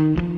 Sou 0.00 0.29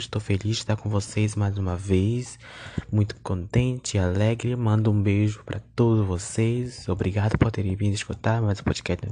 estou 0.00 0.20
feliz 0.20 0.56
de 0.56 0.62
estar 0.62 0.76
com 0.76 0.88
vocês 0.88 1.36
mais 1.36 1.58
uma 1.58 1.76
vez, 1.76 2.38
muito 2.90 3.14
contente 3.22 3.98
alegre. 3.98 4.56
Mando 4.56 4.90
um 4.90 5.02
beijo 5.02 5.44
para 5.44 5.60
todos 5.76 6.06
vocês. 6.06 6.88
Obrigado 6.88 7.36
por 7.38 7.50
terem 7.50 7.76
vindo 7.76 7.94
escutar 7.94 8.40
mais 8.40 8.60
um 8.60 8.64
podcast, 8.64 9.06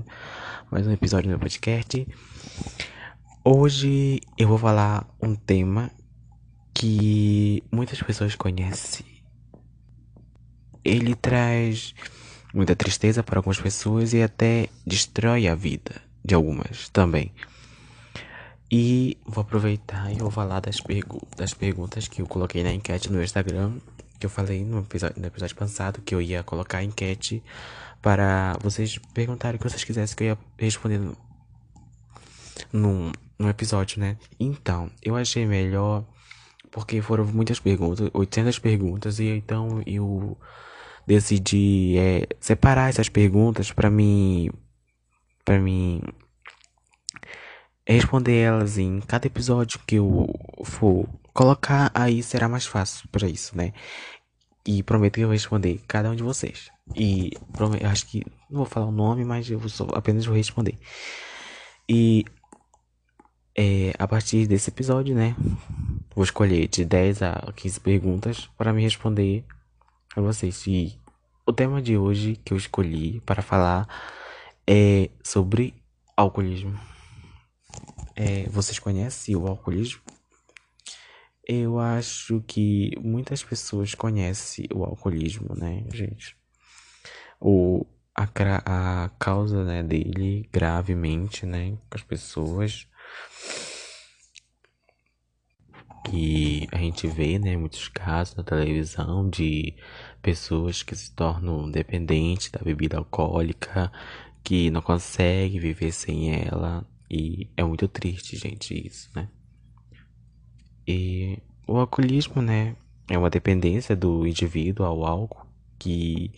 mais 0.71 0.87
um 0.87 0.93
episódio 0.93 1.25
do 1.25 1.31
meu 1.31 1.39
podcast. 1.39 2.07
Hoje 3.45 4.21
eu 4.37 4.49
vou 4.49 4.59
falar 4.59 5.07
um 5.23 5.35
tema 5.35 5.91
que 6.75 7.63
muitas 7.71 8.03
pessoas 8.03 8.35
conhecem. 8.35 9.07
Ele 10.85 11.15
traz 11.15 11.95
muita 12.55 12.75
tristeza 12.75 13.23
para 13.23 13.39
algumas 13.39 13.61
pessoas 13.61 14.15
e 14.15 14.23
até 14.23 14.69
destrói 14.87 15.49
a 15.49 15.55
vida 15.55 16.01
de 16.25 16.35
algumas 16.35 16.89
também. 16.89 17.33
E 18.71 19.17
vou 19.25 19.43
aproveitar 19.43 20.13
e 20.13 20.17
vou 20.17 20.31
falar 20.31 20.61
das, 20.61 20.81
pergu 20.81 21.27
das 21.37 21.55
perguntas 21.55 22.07
que 22.07 22.21
eu 22.21 22.27
coloquei 22.27 22.63
na 22.63 22.73
enquete 22.73 23.11
no 23.11 23.23
Instagram. 23.23 23.73
Que 24.21 24.27
eu 24.27 24.31
falei 24.31 24.65
no 24.65 24.81
episódio, 24.81 25.21
no 25.21 25.27
episódio 25.27 25.57
passado 25.57 26.03
que 26.03 26.15
eu 26.15 26.21
ia 26.21 26.43
colocar 26.43 26.79
a 26.79 26.85
enquete 26.85 27.43
para 28.03 28.55
vocês 28.63 28.99
perguntarem 29.15 29.57
o 29.57 29.59
que 29.59 29.69
vocês 29.69 29.85
quisessem 29.85 30.17
que 30.17 30.25
eu 30.25 30.29
ia 30.29 30.39
responder 30.59 30.99
no, 30.99 31.17
no, 32.73 33.13
no 33.39 33.49
episódio, 33.49 34.01
né? 34.01 34.17
Então, 34.39 34.91
eu 35.03 35.17
achei 35.17 35.47
melhor 35.47 36.05
porque 36.71 37.01
foram 37.01 37.25
muitas 37.27 37.59
perguntas, 37.61 38.11
800 38.13 38.59
perguntas, 38.59 39.19
e 39.19 39.29
então 39.29 39.83
eu 39.87 40.37
decidi 41.07 41.97
é, 41.97 42.27
separar 42.39 42.91
essas 42.91 43.09
perguntas 43.09 43.73
para 43.73 43.91
mim. 43.91 44.51
para 45.45 45.59
mim 45.59 46.03
responder 47.95 48.37
elas 48.39 48.77
em 48.79 49.01
cada 49.01 49.27
episódio 49.27 49.81
que 49.87 49.97
eu 49.97 50.29
for 50.65 51.09
colocar, 51.33 51.91
aí 51.95 52.23
será 52.23 52.49
mais 52.49 52.67
fácil 52.67 53.09
para 53.11 53.29
isso, 53.29 53.57
né? 53.57 53.73
E 54.67 54.83
prometo 54.83 55.15
que 55.15 55.21
eu 55.21 55.29
vou 55.29 55.33
responder 55.33 55.81
cada 55.89 56.11
um 56.11 56.15
de 56.15 56.23
vocês. 56.23 56.71
E 56.95 57.33
prometo, 57.53 57.87
acho 57.87 58.07
que 58.07 58.23
não 58.51 58.59
vou 58.59 58.67
falar 58.67 58.87
o 58.87 58.93
nome, 58.93 59.25
mas 59.25 59.51
eu 59.51 59.67
só, 59.69 59.87
apenas 59.95 60.27
vou 60.27 60.37
responder. 60.37 60.79
E 61.89 62.25
é, 63.57 63.95
a 63.99 64.07
partir 64.07 64.47
desse 64.47 64.71
episódio, 64.71 65.15
né? 65.15 65.35
Vou 66.15 66.25
escolher 66.25 66.69
de 66.69 66.85
10 66.85 67.23
a 67.23 67.53
15 67.57 67.81
perguntas 67.81 68.51
para 68.59 68.73
me 68.73 68.83
responder 68.83 69.45
a 70.15 70.21
vocês. 70.21 70.67
E 70.67 70.99
o 71.47 71.53
tema 71.53 71.81
de 71.81 71.97
hoje 71.97 72.37
que 72.45 72.53
eu 72.53 72.59
escolhi 72.59 73.21
para 73.25 73.41
falar 73.41 73.89
é 74.67 75.09
sobre 75.25 75.75
alcoolismo. 76.17 76.79
É, 78.21 78.49
vocês 78.49 78.81
conhecem 78.81 79.37
o 79.37 79.47
alcoolismo? 79.47 80.03
Eu 81.47 81.79
acho 81.79 82.43
que 82.49 82.91
muitas 83.01 83.45
pessoas 83.45 83.95
conhecem 83.95 84.67
o 84.75 84.83
alcoolismo, 84.83 85.55
né, 85.55 85.85
gente? 85.95 86.37
O, 87.41 87.87
a, 88.17 88.25
a 89.05 89.09
causa 89.21 89.65
né, 89.65 89.85
dele 89.85 90.49
gravemente, 90.53 91.47
né, 91.47 91.79
com 91.89 91.97
as 91.97 92.03
pessoas. 92.03 92.89
E 96.13 96.67
a 96.73 96.79
gente 96.79 97.07
vê, 97.07 97.39
né, 97.39 97.57
muitos 97.57 97.87
casos 97.87 98.35
na 98.35 98.43
televisão 98.43 99.31
de 99.31 99.77
pessoas 100.21 100.83
que 100.83 100.97
se 100.97 101.15
tornam 101.15 101.71
dependentes 101.71 102.51
da 102.51 102.59
bebida 102.59 102.99
alcoólica, 102.99 103.93
que 104.43 104.73
não 104.73 104.83
conseguem 104.83 105.61
viver 105.61 105.93
sem 105.93 106.35
ela, 106.35 106.85
e 107.11 107.49
é 107.57 107.65
muito 107.65 107.89
triste, 107.89 108.37
gente, 108.37 108.87
isso, 108.87 109.11
né? 109.15 109.29
E 110.87 111.39
o 111.67 111.77
alcoolismo, 111.77 112.41
né, 112.41 112.77
é 113.09 113.17
uma 113.17 113.31
dependência 113.31 113.95
do 113.95 114.27
indivíduo 114.27 114.87
ao 114.87 115.05
álcool 115.05 115.47
que 115.79 116.33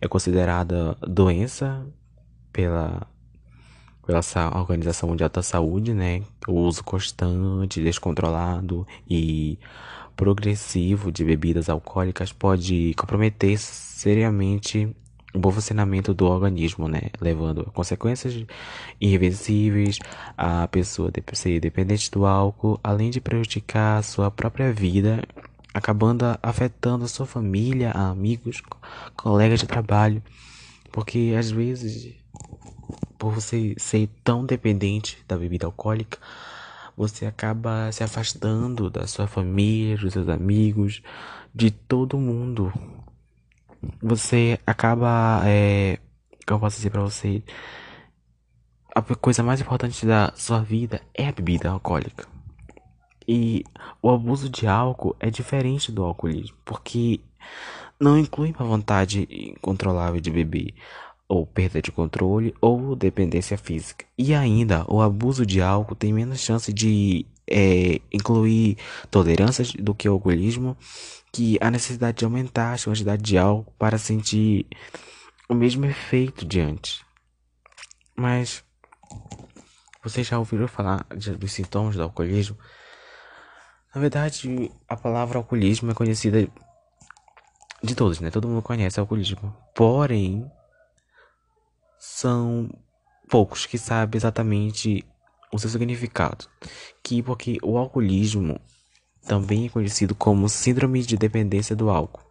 é 0.00 0.06
considerada 0.06 0.96
doença 1.02 1.86
pela 2.52 3.06
pela 4.06 4.20
Organização 4.54 5.08
Mundial 5.08 5.28
da 5.28 5.42
Saúde, 5.42 5.92
né? 5.92 6.22
O 6.46 6.52
uso 6.60 6.84
constante, 6.84 7.82
descontrolado 7.82 8.86
e 9.10 9.58
progressivo 10.14 11.10
de 11.10 11.24
bebidas 11.24 11.68
alcoólicas 11.68 12.32
pode 12.32 12.94
comprometer 12.94 13.58
seriamente 13.58 14.94
o 15.36 15.38
bom 15.38 15.52
funcionamento 15.52 16.14
do 16.14 16.26
organismo, 16.26 16.88
né? 16.88 17.02
Levando 17.20 17.60
a 17.60 17.70
consequências 17.70 18.44
irreversíveis 19.00 19.98
a 20.36 20.66
pessoa 20.66 21.12
ser 21.34 21.60
dependente 21.60 22.10
do 22.10 22.24
álcool, 22.24 22.80
além 22.82 23.10
de 23.10 23.20
prejudicar 23.20 23.98
a 23.98 24.02
sua 24.02 24.30
própria 24.30 24.72
vida, 24.72 25.22
acabando 25.74 26.24
afetando 26.42 27.04
a 27.04 27.08
sua 27.08 27.26
família, 27.26 27.90
amigos, 27.90 28.62
colegas 29.14 29.60
de 29.60 29.66
trabalho. 29.66 30.22
Porque 30.90 31.34
às 31.38 31.50
vezes, 31.50 32.14
por 33.18 33.32
você 33.32 33.74
ser 33.76 34.08
tão 34.24 34.46
dependente 34.46 35.18
da 35.28 35.36
bebida 35.36 35.66
alcoólica, 35.66 36.18
você 36.96 37.26
acaba 37.26 37.92
se 37.92 38.02
afastando 38.02 38.88
da 38.88 39.06
sua 39.06 39.26
família, 39.26 39.98
dos 39.98 40.14
seus 40.14 40.30
amigos, 40.30 41.02
de 41.54 41.70
todo 41.70 42.16
mundo 42.16 42.72
você 44.00 44.58
acaba. 44.66 45.42
É, 45.44 45.98
eu 46.48 46.58
posso 46.58 46.76
dizer 46.76 46.90
pra 46.90 47.02
você? 47.02 47.42
A 48.94 49.02
coisa 49.02 49.42
mais 49.42 49.60
importante 49.60 50.06
da 50.06 50.32
sua 50.34 50.60
vida 50.60 51.02
é 51.14 51.28
a 51.28 51.32
bebida 51.32 51.70
alcoólica. 51.70 52.26
E 53.28 53.64
o 54.00 54.08
abuso 54.10 54.48
de 54.48 54.66
álcool 54.66 55.16
é 55.18 55.28
diferente 55.30 55.90
do 55.90 56.04
alcoolismo, 56.04 56.56
porque 56.64 57.20
não 57.98 58.18
inclui 58.18 58.54
uma 58.58 58.66
vontade 58.66 59.26
incontrolável 59.30 60.20
de 60.20 60.30
beber, 60.30 60.74
ou 61.28 61.44
perda 61.44 61.82
de 61.82 61.90
controle, 61.90 62.54
ou 62.60 62.94
dependência 62.94 63.58
física. 63.58 64.06
E 64.16 64.32
ainda, 64.34 64.84
o 64.88 65.02
abuso 65.02 65.44
de 65.44 65.60
álcool 65.60 65.96
tem 65.96 66.12
menos 66.12 66.38
chance 66.40 66.72
de 66.72 67.26
é, 67.48 68.00
incluir 68.12 68.76
tolerâncias 69.10 69.72
do 69.72 69.94
que 69.94 70.08
o 70.08 70.12
alcoolismo 70.12 70.76
que 71.36 71.58
a 71.60 71.70
necessidade 71.70 72.16
de 72.16 72.24
aumentar 72.24 72.72
a 72.72 72.82
quantidade 72.82 73.22
de 73.22 73.36
álcool 73.36 73.70
para 73.78 73.98
sentir 73.98 74.66
o 75.46 75.54
mesmo 75.54 75.84
efeito 75.84 76.46
de 76.46 76.60
antes. 76.60 77.04
Mas 78.16 78.64
vocês 80.02 80.26
já 80.26 80.38
ouviram 80.38 80.66
falar 80.66 81.06
dos 81.38 81.52
sintomas 81.52 81.94
do 81.94 82.02
alcoolismo? 82.02 82.56
Na 83.94 84.00
verdade, 84.00 84.72
a 84.88 84.96
palavra 84.96 85.36
alcoolismo 85.36 85.90
é 85.90 85.94
conhecida 85.94 86.48
de 87.82 87.94
todos, 87.94 88.18
né? 88.18 88.30
Todo 88.30 88.48
mundo 88.48 88.62
conhece 88.62 88.98
alcoolismo. 88.98 89.54
Porém, 89.74 90.50
são 91.98 92.70
poucos 93.28 93.66
que 93.66 93.76
sabem 93.76 94.16
exatamente 94.16 95.04
o 95.52 95.58
seu 95.58 95.68
significado. 95.68 96.46
Que 97.02 97.22
porque 97.22 97.58
o 97.62 97.76
alcoolismo 97.76 98.58
também 99.26 99.66
é 99.66 99.68
conhecido 99.68 100.14
como 100.14 100.48
Síndrome 100.48 101.02
de 101.02 101.16
Dependência 101.16 101.74
do 101.74 101.90
Álcool, 101.90 102.22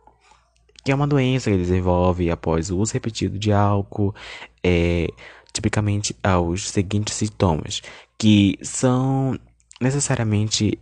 que 0.84 0.92
é 0.92 0.96
uma 0.96 1.06
doença 1.06 1.52
que 1.52 1.58
desenvolve 1.58 2.32
após 2.32 2.72
o 2.72 2.78
uso 2.78 2.94
repetido 2.94 3.38
de 3.38 3.52
álcool, 3.52 4.16
é, 4.64 5.08
tipicamente 5.54 6.16
aos 6.24 6.70
seguintes 6.70 7.16
sintomas, 7.16 7.82
que 8.18 8.58
são 8.62 9.38
necessariamente 9.80 10.80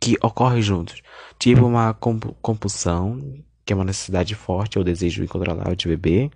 que 0.00 0.16
ocorrem 0.22 0.60
juntos, 0.60 1.02
tipo 1.38 1.64
uma 1.64 1.94
compulsão, 1.94 3.18
que 3.64 3.72
é 3.72 3.76
uma 3.76 3.84
necessidade 3.84 4.34
forte 4.34 4.78
ou 4.78 4.84
desejo 4.84 5.24
incontrolável 5.24 5.74
de 5.74 5.88
beber, 5.88 6.30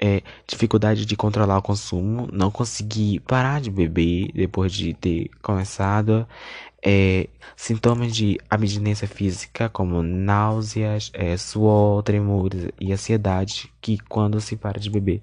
é, 0.00 0.22
dificuldade 0.46 1.06
de 1.06 1.16
controlar 1.16 1.58
o 1.58 1.62
consumo, 1.62 2.28
não 2.32 2.50
conseguir 2.50 3.20
parar 3.20 3.60
de 3.60 3.70
beber 3.70 4.30
depois 4.34 4.72
de 4.72 4.94
ter 4.94 5.30
começado, 5.42 6.26
é, 6.84 7.28
sintomas 7.56 8.14
de 8.14 8.38
abstinência 8.48 9.08
física, 9.08 9.68
como 9.68 10.02
náuseas, 10.02 11.10
é, 11.14 11.36
suor, 11.36 12.02
tremores 12.02 12.68
e 12.80 12.92
ansiedade, 12.92 13.72
que 13.80 13.98
quando 13.98 14.40
se 14.40 14.56
para 14.56 14.78
de 14.78 14.90
beber. 14.90 15.20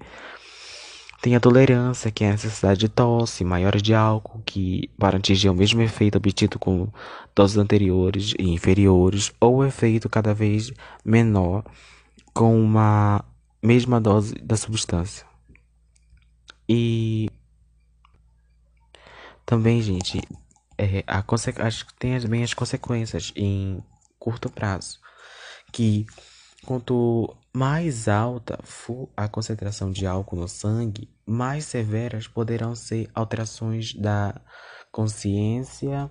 Tem 1.22 1.34
a 1.34 1.40
tolerância, 1.40 2.10
que 2.10 2.22
é 2.22 2.28
a 2.28 2.32
necessidade 2.32 2.80
de 2.80 2.88
tosse, 2.88 3.44
maiores 3.44 3.80
de 3.80 3.94
álcool, 3.94 4.42
que 4.44 4.90
para 4.98 5.16
atingir 5.16 5.48
o 5.48 5.54
mesmo 5.54 5.80
efeito 5.80 6.18
obtido 6.18 6.58
com 6.58 6.88
doses 7.34 7.56
anteriores 7.56 8.34
e 8.38 8.50
inferiores, 8.50 9.32
ou 9.40 9.64
efeito 9.64 10.06
cada 10.06 10.34
vez 10.34 10.70
menor, 11.02 11.64
com 12.34 12.60
uma 12.62 13.24
mesma 13.64 13.98
dose 13.98 14.34
da 14.34 14.56
substância. 14.56 15.26
E 16.68 17.30
também, 19.46 19.80
gente, 19.80 20.20
é, 20.76 21.02
a 21.06 21.24
acho 21.66 21.86
que 21.86 21.94
tem 21.94 22.20
também 22.20 22.42
as 22.42 22.52
consequências 22.52 23.32
em 23.34 23.82
curto 24.18 24.50
prazo, 24.50 24.98
que 25.72 26.06
quanto 26.64 27.36
mais 27.54 28.08
alta 28.08 28.58
for 28.64 29.08
a 29.16 29.28
concentração 29.28 29.90
de 29.90 30.06
álcool 30.06 30.36
no 30.36 30.48
sangue, 30.48 31.08
mais 31.26 31.64
severas 31.64 32.26
poderão 32.26 32.74
ser 32.74 33.10
alterações 33.14 33.94
da 33.94 34.40
consciência 34.90 36.10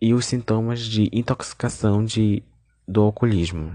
e 0.00 0.14
os 0.14 0.26
sintomas 0.26 0.80
de 0.80 1.08
intoxicação 1.12 2.04
de, 2.04 2.42
do 2.86 3.02
alcoolismo. 3.02 3.74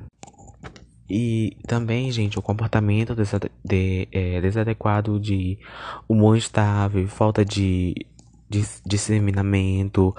E 1.13 1.57
também, 1.67 2.09
gente, 2.09 2.39
o 2.39 2.41
comportamento 2.41 3.13
desade 3.13 3.51
de, 3.65 4.07
é, 4.13 4.39
desadequado 4.39 5.19
de 5.19 5.59
humor 6.07 6.37
instável, 6.37 7.05
falta 7.09 7.43
de, 7.43 7.93
de 8.49 8.65
disseminamento, 8.85 10.15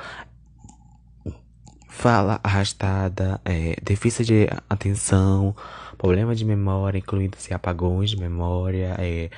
fala 1.88 2.38
arrastada, 2.44 3.40
é, 3.42 3.74
déficit 3.82 4.26
de 4.26 4.48
atenção, 4.68 5.56
problema 5.96 6.34
de 6.34 6.44
memória, 6.44 6.98
incluindo-se 6.98 7.54
apagões 7.54 8.10
de 8.10 8.18
memória, 8.18 8.94
é, 8.98 9.30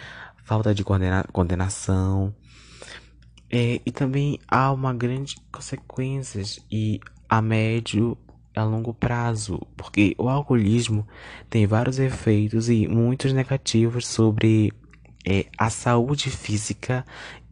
falta 0.42 0.74
de 0.74 0.82
coordena 0.82 1.24
coordenação. 1.32 2.34
É, 3.48 3.80
e 3.86 3.92
também 3.92 4.40
há 4.48 4.72
uma 4.72 4.92
grande 4.92 5.36
consequências 5.52 6.58
e 6.68 6.98
a 7.28 7.40
médio 7.40 8.18
a 8.54 8.62
longo 8.64 8.94
prazo, 8.94 9.60
porque 9.76 10.14
o 10.16 10.28
alcoolismo 10.28 11.06
tem 11.50 11.66
vários 11.66 11.98
efeitos 11.98 12.68
e 12.68 12.86
muitos 12.86 13.32
negativos 13.32 14.06
sobre 14.06 14.72
é, 15.26 15.46
a 15.58 15.70
saúde 15.70 16.30
física 16.30 17.04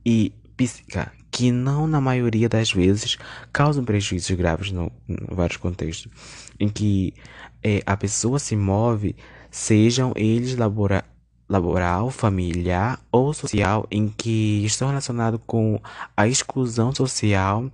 e 0.04 0.32
psíquica, 0.56 1.12
que 1.30 1.50
não 1.50 1.86
na 1.86 2.00
maioria 2.00 2.48
das 2.48 2.70
vezes 2.70 3.16
causam 3.52 3.84
prejuízos 3.84 4.30
graves 4.36 4.70
no, 4.70 4.92
em 5.08 5.16
vários 5.34 5.56
contextos, 5.56 6.12
em 6.60 6.68
que 6.68 7.14
é, 7.62 7.82
a 7.86 7.96
pessoa 7.96 8.38
se 8.38 8.54
move, 8.54 9.16
sejam 9.50 10.12
eles 10.14 10.56
labora, 10.56 11.04
laboral, 11.48 12.10
familiar 12.10 13.00
ou 13.10 13.32
social, 13.32 13.86
em 13.90 14.08
que 14.08 14.64
estão 14.64 14.88
relacionados 14.88 15.40
com 15.46 15.80
a 16.16 16.28
exclusão 16.28 16.94
social 16.94 17.70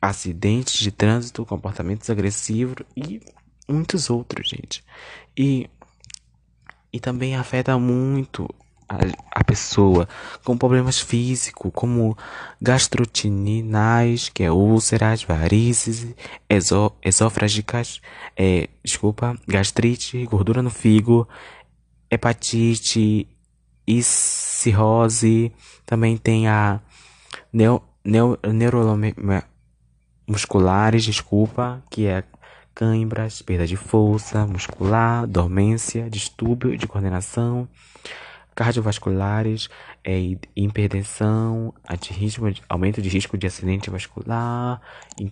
acidentes 0.00 0.78
de 0.78 0.90
trânsito, 0.90 1.44
comportamentos 1.44 2.08
agressivos 2.10 2.76
e 2.96 3.20
muitos 3.68 4.10
outros, 4.10 4.48
gente. 4.48 4.84
E, 5.36 5.68
e 6.92 7.00
também 7.00 7.36
afeta 7.36 7.78
muito 7.78 8.48
a, 8.88 8.98
a 9.40 9.44
pessoa 9.44 10.08
com 10.44 10.56
problemas 10.56 11.00
físicos, 11.00 11.70
como 11.74 12.16
gastrotinais, 12.60 14.28
que 14.28 14.44
é 14.44 14.50
úlceras, 14.50 15.22
varizes, 15.22 16.14
exo, 16.48 16.92
esofrágicas, 17.02 18.00
é, 18.36 18.68
desculpa, 18.84 19.36
gastrite, 19.46 20.24
gordura 20.26 20.62
no 20.62 20.70
fígado, 20.70 21.28
hepatite 22.10 23.28
e 23.86 24.02
cirrose. 24.02 25.52
Também 25.84 26.16
tem 26.16 26.48
a 26.48 26.80
neo, 27.52 27.82
neo, 28.04 28.38
musculares, 30.26 31.04
desculpa, 31.04 31.82
que 31.90 32.06
é 32.06 32.24
cãibras, 32.74 33.40
perda 33.40 33.66
de 33.66 33.76
força 33.76 34.46
muscular, 34.46 35.26
dormência, 35.26 36.10
distúrbio 36.10 36.76
de 36.76 36.86
coordenação, 36.86 37.66
cardiovasculares, 38.54 39.68
é, 40.02 40.36
hipertensão, 40.54 41.72
aumento 42.68 43.02
de 43.02 43.08
risco 43.08 43.36
de 43.36 43.46
acidente 43.46 43.90
vascular, 43.90 44.80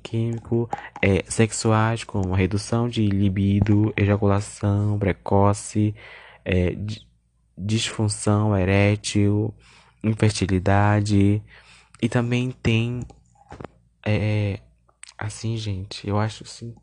químico, 0.03 0.69
é, 1.03 1.25
sexuais, 1.27 2.05
como 2.05 2.35
redução 2.35 2.89
de 2.89 3.07
libido, 3.07 3.93
ejaculação 3.97 4.99
precoce, 4.99 5.95
é, 6.45 6.77
disfunção 7.57 8.57
erétil, 8.57 9.55
infertilidade, 10.03 11.43
e 12.03 12.09
também 12.09 12.51
tem 12.51 13.01
é, 14.05 14.61
Assim, 15.19 15.57
gente, 15.57 16.07
eu 16.07 16.19
acho 16.19 16.45
assim. 16.45 16.75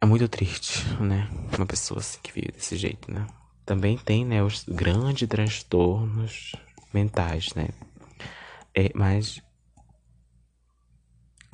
É 0.00 0.06
muito 0.06 0.28
triste, 0.28 0.84
né? 1.00 1.28
Uma 1.56 1.66
pessoa 1.66 2.00
assim 2.00 2.18
que 2.22 2.32
vive 2.32 2.52
desse 2.52 2.76
jeito, 2.76 3.10
né? 3.12 3.26
Também 3.64 3.96
tem, 3.96 4.24
né, 4.24 4.42
os 4.42 4.64
grandes 4.64 5.26
transtornos 5.28 6.52
mentais, 6.92 7.54
né? 7.54 7.68
É, 8.74 8.90
mas 8.94 9.42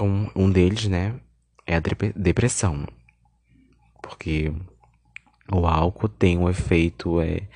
um, 0.00 0.28
um 0.34 0.50
deles, 0.50 0.86
né, 0.86 1.20
é 1.66 1.76
a 1.76 1.82
depressão. 2.16 2.86
Porque 4.02 4.52
o 5.52 5.66
álcool 5.66 6.08
tem 6.08 6.38
um 6.38 6.48
efeito 6.48 7.20
é, 7.20 7.48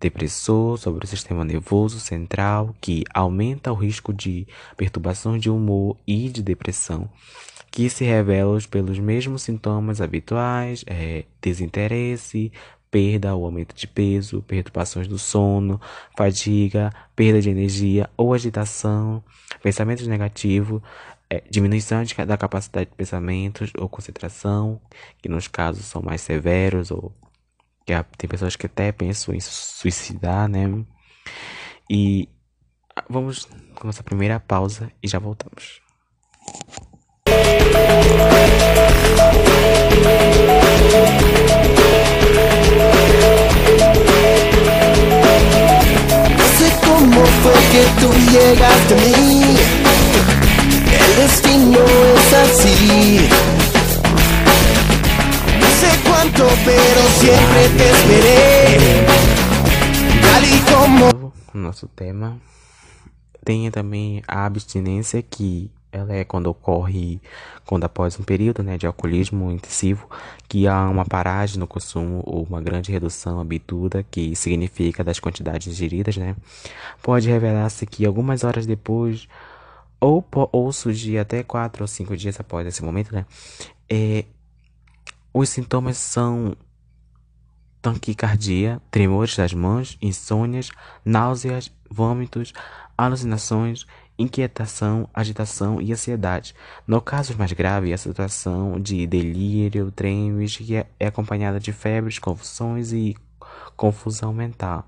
depressor 0.00 0.78
sobre 0.78 1.04
o 1.04 1.08
sistema 1.08 1.44
nervoso 1.44 2.00
central, 2.00 2.74
que 2.80 3.04
aumenta 3.12 3.70
o 3.70 3.76
risco 3.76 4.12
de 4.12 4.46
perturbação 4.76 5.38
de 5.38 5.50
humor 5.50 5.96
e 6.06 6.28
de 6.28 6.42
depressão, 6.42 7.08
que 7.70 7.88
se 7.90 8.04
revelam 8.04 8.58
pelos 8.70 8.98
mesmos 8.98 9.42
sintomas 9.42 10.00
habituais, 10.00 10.84
é, 10.86 11.24
desinteresse, 11.40 12.50
perda 12.90 13.34
ou 13.34 13.44
aumento 13.44 13.74
de 13.74 13.86
peso, 13.86 14.42
perturbações 14.42 15.06
do 15.06 15.18
sono, 15.18 15.80
fadiga, 16.16 16.92
perda 17.14 17.40
de 17.40 17.50
energia 17.50 18.10
ou 18.16 18.34
agitação, 18.34 19.22
pensamentos 19.62 20.06
negativos, 20.06 20.82
é, 21.28 21.42
diminuição 21.48 22.02
de, 22.02 22.14
da 22.14 22.36
capacidade 22.36 22.90
de 22.90 22.96
pensamentos 22.96 23.70
ou 23.78 23.88
concentração, 23.88 24.80
que 25.22 25.28
nos 25.28 25.46
casos 25.46 25.84
são 25.84 26.02
mais 26.02 26.20
severos 26.22 26.90
ou 26.90 27.12
que 28.10 28.18
tem 28.18 28.28
pessoas 28.28 28.56
que 28.56 28.66
até 28.66 28.92
pensam 28.92 29.34
em 29.34 29.40
suicidar, 29.40 30.48
né? 30.48 30.66
E 31.88 32.28
vamos 33.08 33.48
com 33.74 33.86
nossa 33.86 34.02
primeira 34.02 34.38
pausa 34.38 34.90
e 35.02 35.08
já 35.08 35.18
voltamos. 35.18 35.80
Cómo 47.00 47.24
fue 47.42 47.52
que 47.72 47.82
tú 48.00 48.12
llegaste 48.30 48.94
a 48.94 48.96
mí. 48.96 49.56
El 50.92 51.16
destino 51.16 51.78
es 52.16 52.32
así. 52.34 53.59
Tanto, 56.20 56.44
pero 56.64 57.00
siempre 57.18 57.68
te 57.76 57.90
esperé. 57.90 59.06
Como. 60.70 61.32
Nosso 61.54 61.88
tema. 61.88 62.38
Tem 63.44 63.70
também 63.70 64.22
a 64.28 64.44
abstinência, 64.44 65.22
que 65.22 65.70
ela 65.90 66.14
é 66.14 66.24
quando 66.24 66.46
ocorre 66.48 67.20
quando 67.64 67.84
após 67.84 68.18
um 68.18 68.22
período 68.22 68.62
né, 68.62 68.76
de 68.76 68.86
alcoolismo 68.86 69.50
intensivo, 69.50 70.08
que 70.48 70.66
há 70.66 70.88
uma 70.88 71.04
paragem 71.04 71.58
no 71.58 71.66
consumo 71.66 72.22
ou 72.26 72.42
uma 72.42 72.60
grande 72.60 72.92
redução 72.92 73.40
habituda, 73.40 74.04
que 74.10 74.36
significa 74.36 75.02
das 75.02 75.18
quantidades 75.18 75.68
ingeridas, 75.68 76.16
né? 76.16 76.36
Pode 77.02 77.28
revelar-se 77.28 77.86
que 77.86 78.04
algumas 78.04 78.44
horas 78.44 78.66
depois, 78.66 79.26
ou, 80.00 80.24
ou 80.52 80.72
surgir 80.72 81.18
até 81.18 81.42
quatro 81.42 81.82
ou 81.82 81.88
cinco 81.88 82.16
dias 82.16 82.38
após 82.38 82.66
esse 82.66 82.84
momento, 82.84 83.14
né? 83.14 83.24
É, 83.88 84.24
os 85.32 85.48
sintomas 85.48 85.96
são 85.96 86.56
taquicardia, 87.80 88.80
tremores 88.90 89.36
das 89.36 89.54
mãos, 89.54 89.96
insônias, 90.02 90.70
náuseas, 91.04 91.72
vômitos, 91.90 92.52
alucinações, 92.96 93.86
inquietação, 94.18 95.08
agitação 95.14 95.80
e 95.80 95.92
ansiedade. 95.92 96.54
No 96.86 97.00
caso 97.00 97.36
mais 97.38 97.52
grave, 97.52 97.92
a 97.92 97.98
situação 97.98 98.78
de 98.80 99.06
delírio, 99.06 99.90
tremes, 99.90 100.56
que 100.56 100.76
é, 100.76 100.86
é 100.98 101.06
acompanhada 101.06 101.58
de 101.58 101.72
febres, 101.72 102.18
convulsões 102.18 102.92
e 102.92 103.16
confusão 103.76 104.32
mental. 104.32 104.86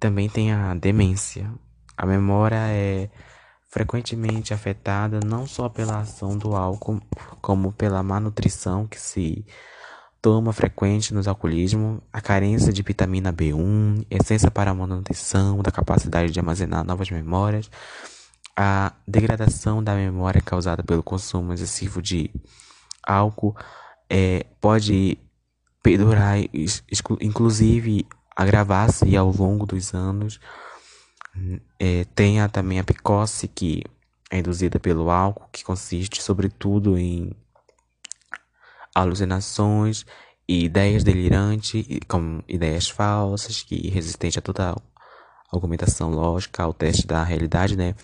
Também 0.00 0.28
tem 0.28 0.52
a 0.52 0.74
demência. 0.74 1.50
A 1.96 2.04
memória 2.04 2.58
é 2.68 3.08
frequentemente 3.74 4.54
afetada 4.54 5.18
não 5.26 5.48
só 5.48 5.68
pela 5.68 5.98
ação 5.98 6.38
do 6.38 6.54
álcool, 6.54 7.02
como 7.42 7.72
pela 7.72 8.04
má 8.04 8.20
nutrição 8.20 8.86
que 8.86 9.00
se 9.00 9.44
toma 10.22 10.52
frequente 10.52 11.12
nos 11.12 11.26
alcoolismos, 11.26 12.00
a 12.12 12.20
carência 12.20 12.72
de 12.72 12.82
vitamina 12.82 13.32
B1, 13.32 14.06
essência 14.08 14.48
para 14.48 14.70
a 14.70 14.74
manutenção 14.74 15.60
da 15.60 15.72
capacidade 15.72 16.30
de 16.30 16.38
armazenar 16.38 16.84
novas 16.84 17.10
memórias, 17.10 17.68
a 18.56 18.92
degradação 19.08 19.82
da 19.82 19.96
memória 19.96 20.40
causada 20.40 20.84
pelo 20.84 21.02
consumo 21.02 21.52
excessivo 21.52 22.00
de 22.00 22.30
álcool 23.02 23.56
é, 24.08 24.46
pode 24.60 25.18
perdurar, 25.82 26.36
inclusive 27.20 28.06
agravar-se 28.36 29.16
ao 29.16 29.32
longo 29.32 29.66
dos 29.66 29.92
anos. 29.94 30.38
É, 31.78 32.04
tenha 32.14 32.48
também 32.48 32.78
a 32.78 32.84
picose, 32.84 33.48
que 33.48 33.82
é 34.30 34.38
induzida 34.38 34.78
pelo 34.78 35.10
álcool, 35.10 35.48
que 35.52 35.64
consiste 35.64 36.22
sobretudo 36.22 36.96
em 36.96 37.32
alucinações 38.94 40.06
e 40.48 40.64
ideias 40.64 41.02
delirantes, 41.02 41.84
como 42.06 42.44
ideias 42.48 42.88
falsas, 42.88 43.62
que 43.62 43.88
resistente 43.88 44.38
a 44.38 44.42
toda 44.42 44.76
argumentação 45.52 46.10
lógica, 46.10 46.62
ao 46.62 46.72
teste 46.72 47.06
da 47.06 47.22
realidade, 47.22 47.76
né? 47.76 47.94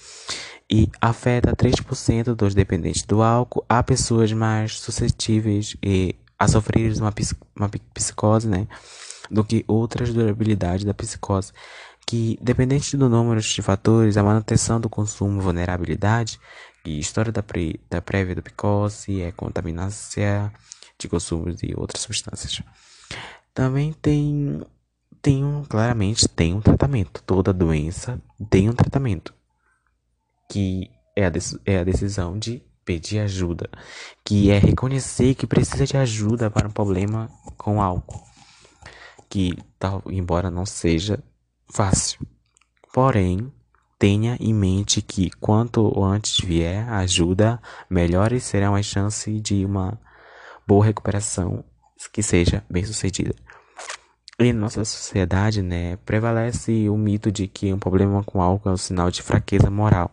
E 0.71 0.89
afeta 1.01 1.55
3% 1.55 2.35
dos 2.35 2.55
dependentes 2.55 3.03
do 3.03 3.23
álcool 3.23 3.65
a 3.69 3.83
pessoas 3.83 4.33
mais 4.33 4.79
suscetíveis 4.79 5.77
e 5.83 6.15
a 6.39 6.47
sofrer 6.49 6.93
uma, 6.97 7.13
uma 7.57 7.69
psicose, 7.93 8.49
né? 8.49 8.67
Do 9.31 9.45
que 9.45 9.65
outras 9.69 10.13
durabilidades 10.13 10.85
da 10.85 10.95
psicose 10.95 11.53
que, 12.11 12.37
dependente 12.43 12.97
do 12.97 13.09
número 13.09 13.41
de 13.41 13.63
fatores, 13.63 14.17
a 14.17 14.23
manutenção 14.25 14.81
do 14.81 14.91
consumo, 14.91 15.41
vulnerabilidade 15.41 16.41
e 16.85 16.99
história 16.99 17.31
da, 17.31 17.41
pré, 17.41 17.75
da 17.89 18.03
prévia 18.03 18.35
do 18.35 18.43
picose, 18.43 19.23
é 19.23 19.31
contaminação 19.31 20.51
de 20.99 21.09
consumo 21.09 21.55
de 21.55 21.73
outras 21.77 22.03
substâncias. 22.03 22.65
Também 23.55 23.93
tem, 23.93 24.61
tem 25.23 25.45
um, 25.45 25.63
claramente 25.63 26.27
tem 26.27 26.53
um 26.53 26.61
tratamento. 26.61 27.23
Toda 27.25 27.53
doença 27.53 28.21
tem 28.51 28.69
um 28.69 28.75
tratamento. 28.75 29.33
Que 30.51 30.91
é 31.15 31.27
a, 31.27 31.33
é 31.65 31.79
a 31.79 31.85
decisão 31.85 32.37
de 32.37 32.61
pedir 32.85 33.21
ajuda. 33.21 33.71
Que 34.25 34.51
é 34.51 34.59
reconhecer 34.59 35.37
que 35.37 35.47
precisa 35.47 35.87
de 35.87 35.97
ajuda 35.97 36.51
para 36.51 36.67
um 36.67 36.73
problema 36.73 37.31
com 37.57 37.81
álcool. 37.81 38.21
Que, 39.29 39.57
embora 40.11 40.51
não 40.51 40.67
seja 40.67 41.23
fácil. 41.73 42.27
Porém, 42.93 43.53
tenha 43.99 44.37
em 44.41 44.53
mente 44.53 45.03
que 45.03 45.31
quanto 45.31 46.03
antes 46.03 46.45
vier 46.45 46.89
ajuda, 46.89 47.61
melhores 47.89 48.45
serão 48.45 48.75
as 48.75 48.87
chances 48.87 49.41
de 49.43 49.65
uma 49.65 49.99
boa 50.67 50.85
recuperação 50.85 51.65
que 52.13 52.23
seja 52.23 52.65
bem 52.69 52.85
sucedida. 52.85 53.35
Em 54.39 54.55
nossa 54.55 54.85
sociedade, 54.87 55.61
né, 55.61 55.97
prevalece 55.99 56.89
o 56.89 56.97
mito 56.97 57.31
de 57.31 57.47
que 57.47 57.75
um 57.75 57.79
problema 57.79 58.25
com 58.25 58.41
álcool 58.41 58.71
é 58.71 58.73
um 58.73 58.77
sinal 58.77 59.11
de 59.11 59.21
fraqueza 59.21 59.71
moral. 59.71 60.11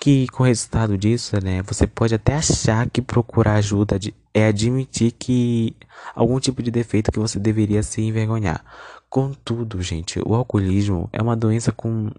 Que 0.00 0.26
com 0.26 0.42
o 0.42 0.46
resultado 0.46 0.98
disso, 0.98 1.36
né, 1.40 1.62
você 1.62 1.86
pode 1.86 2.12
até 2.12 2.34
achar 2.34 2.90
que 2.90 3.00
procurar 3.00 3.54
ajuda 3.54 4.00
é 4.34 4.46
admitir 4.48 5.12
que 5.12 5.76
algum 6.12 6.40
tipo 6.40 6.60
de 6.60 6.72
defeito 6.72 7.12
que 7.12 7.20
você 7.20 7.38
deveria 7.38 7.84
se 7.84 8.02
envergonhar. 8.02 8.64
Contudo, 9.12 9.82
gente, 9.82 10.18
o 10.24 10.34
alcoolismo 10.34 11.06
é 11.12 11.20
uma 11.20 11.36
doença 11.36 11.70
com, 11.70 12.10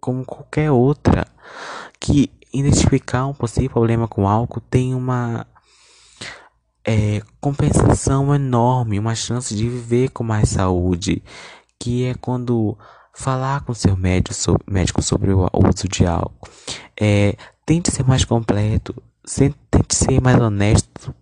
como 0.00 0.24
qualquer 0.24 0.72
outra 0.72 1.24
que 2.00 2.32
identificar 2.52 3.28
um 3.28 3.32
possível 3.32 3.70
problema 3.70 4.08
com 4.08 4.28
álcool 4.28 4.60
tem 4.60 4.92
uma 4.92 5.46
é, 6.84 7.22
compensação 7.40 8.34
enorme, 8.34 8.98
uma 8.98 9.14
chance 9.14 9.54
de 9.54 9.68
viver 9.68 10.08
com 10.10 10.24
mais 10.24 10.48
saúde, 10.48 11.22
que 11.78 12.06
é 12.06 12.14
quando 12.14 12.76
falar 13.14 13.60
com 13.60 13.72
seu 13.72 13.96
médico, 13.96 14.34
sobre, 14.34 14.64
médico 14.68 15.00
sobre 15.00 15.32
o 15.32 15.48
uso 15.64 15.86
de 15.88 16.04
álcool. 16.04 16.50
É, 17.00 17.36
tente 17.64 17.92
ser 17.92 18.02
mais 18.02 18.24
completo, 18.24 18.92
tente 19.70 19.94
ser 19.94 20.20
mais 20.20 20.40
honesto 20.40 21.14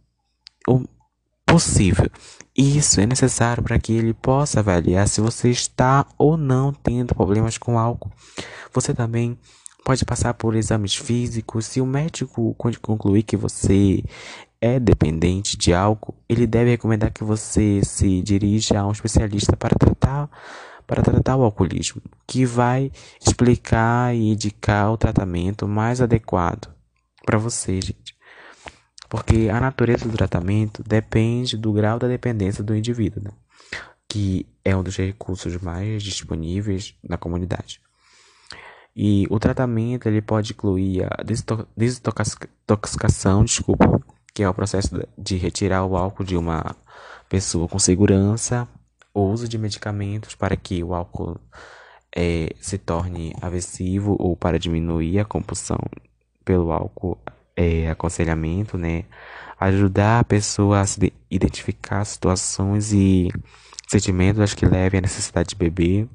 possível. 1.45 2.11
Isso 2.57 3.01
é 3.01 3.07
necessário 3.07 3.63
para 3.63 3.79
que 3.79 3.93
ele 3.93 4.13
possa 4.13 4.61
avaliar 4.61 5.07
se 5.09 5.21
você 5.21 5.51
está 5.51 6.07
ou 6.19 6.37
não 6.37 6.73
tendo 6.73 7.15
problemas 7.15 7.57
com 7.57 7.79
álcool. 7.79 8.11
Você 8.73 8.93
também 8.93 9.39
pode 9.85 10.05
passar 10.05 10.35
por 10.35 10.57
exames 10.57 10.95
físicos. 10.95 11.67
Se 11.67 11.81
o 11.81 11.87
médico 11.87 12.55
concluir 12.83 13.23
que 13.23 13.37
você 13.37 14.03
é 14.61 14.79
dependente 14.79 15.57
de 15.57 15.73
álcool, 15.73 16.15
ele 16.29 16.47
deve 16.47 16.71
recomendar 16.71 17.13
que 17.13 17.25
você 17.25 17.81
se 17.85 18.21
dirija 18.21 18.81
a 18.81 18.87
um 18.87 18.93
especialista 18.93 19.57
para 19.57 19.75
tratar 19.77 20.29
para 20.87 21.05
tratar 21.05 21.37
o 21.37 21.45
alcoolismo, 21.45 22.03
que 22.27 22.45
vai 22.45 22.91
explicar 23.25 24.13
e 24.13 24.33
indicar 24.33 24.91
o 24.91 24.97
tratamento 24.97 25.69
mais 25.69 26.01
adequado 26.01 26.69
para 27.25 27.39
você, 27.39 27.81
gente. 27.81 28.17
Porque 29.11 29.51
a 29.53 29.61
natureza 29.61 30.09
do 30.09 30.17
tratamento 30.17 30.83
depende 30.85 31.57
do 31.57 31.73
grau 31.73 31.99
da 31.99 32.07
dependência 32.07 32.63
do 32.63 32.77
indivíduo, 32.77 33.23
né? 33.25 33.33
que 34.09 34.47
é 34.65 34.75
um 34.77 34.83
dos 34.85 34.97
recursos 34.97 35.57
mais 35.59 36.03
disponíveis 36.03 36.95
na 37.03 37.19
comunidade. 37.19 37.81
E 38.95 39.27
o 39.29 39.39
tratamento 39.41 40.09
ele 40.09 40.23
pode 40.23 40.53
incluir 40.53 41.05
a 41.05 41.23
desintoxicação, 41.77 43.45
desculpa, 43.45 44.01
que 44.33 44.45
é 44.45 44.49
o 44.49 44.55
processo 44.55 45.01
de 45.19 45.37
retirar 45.37 45.85
o 45.85 45.97
álcool 45.97 46.25
de 46.25 46.37
uma 46.37 46.77
pessoa 47.29 47.67
com 47.67 47.79
segurança, 47.79 48.67
o 49.13 49.23
uso 49.23 49.49
de 49.49 49.59
medicamentos 49.59 50.37
para 50.37 50.57
que 50.57 50.85
o 50.85 50.95
álcool 50.95 51.37
é, 52.15 52.55
se 52.61 52.79
torne 52.79 53.35
aversivo 53.41 54.17
ou 54.19 54.37
para 54.37 54.59
diminuir 54.59 55.19
a 55.19 55.25
compulsão 55.25 55.79
pelo 56.45 56.73
álcool, 56.73 57.19
é, 57.57 57.91
aconselhamento, 57.91 58.79
né? 58.79 59.05
Ajudar 59.59 60.21
a 60.21 60.25
pessoa 60.25 60.81
a 60.81 60.87
se 60.87 61.13
identificar 61.31 62.05
situações 62.05 62.93
e 62.93 63.29
sentimentos 63.87 64.55
que 64.55 64.67
levem 64.67 64.99
à 64.99 65.01
necessidade 65.03 65.51
de 65.51 65.57
beber. 65.57 66.09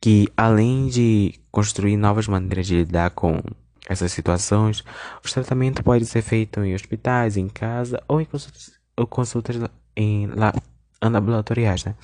Que 0.00 0.28
além 0.36 0.86
de 0.86 1.34
construir 1.50 1.96
novas 1.96 2.28
maneiras 2.28 2.66
de 2.66 2.76
lidar 2.76 3.10
com 3.10 3.40
essas 3.88 4.12
situações, 4.12 4.84
o 5.24 5.28
tratamento 5.28 5.82
pode 5.82 6.06
ser 6.06 6.22
feito 6.22 6.62
em 6.62 6.74
hospitais, 6.74 7.36
em 7.36 7.48
casa 7.48 8.00
ou 8.06 8.20
em 8.20 8.24
consultas, 8.24 8.70
ou 8.96 9.06
consultas 9.06 9.56
em 9.96 10.28
ambulatoriais, 11.02 11.84
né? 11.84 11.96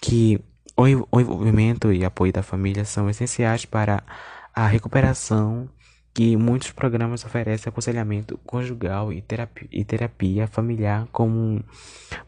Que 0.00 0.38
o 0.76 0.86
envolvimento 0.86 1.92
e 1.92 2.04
apoio 2.04 2.32
da 2.32 2.42
família 2.42 2.84
são 2.84 3.10
essenciais 3.10 3.64
para 3.64 4.02
a 4.54 4.66
recuperação 4.66 5.68
que 6.14 6.36
muitos 6.36 6.70
programas 6.70 7.24
oferecem 7.24 7.70
aconselhamento 7.70 8.38
conjugal 8.44 9.12
e 9.12 9.22
terapia, 9.22 9.68
e 9.72 9.84
terapia 9.84 10.46
familiar 10.46 11.08
como 11.10 11.64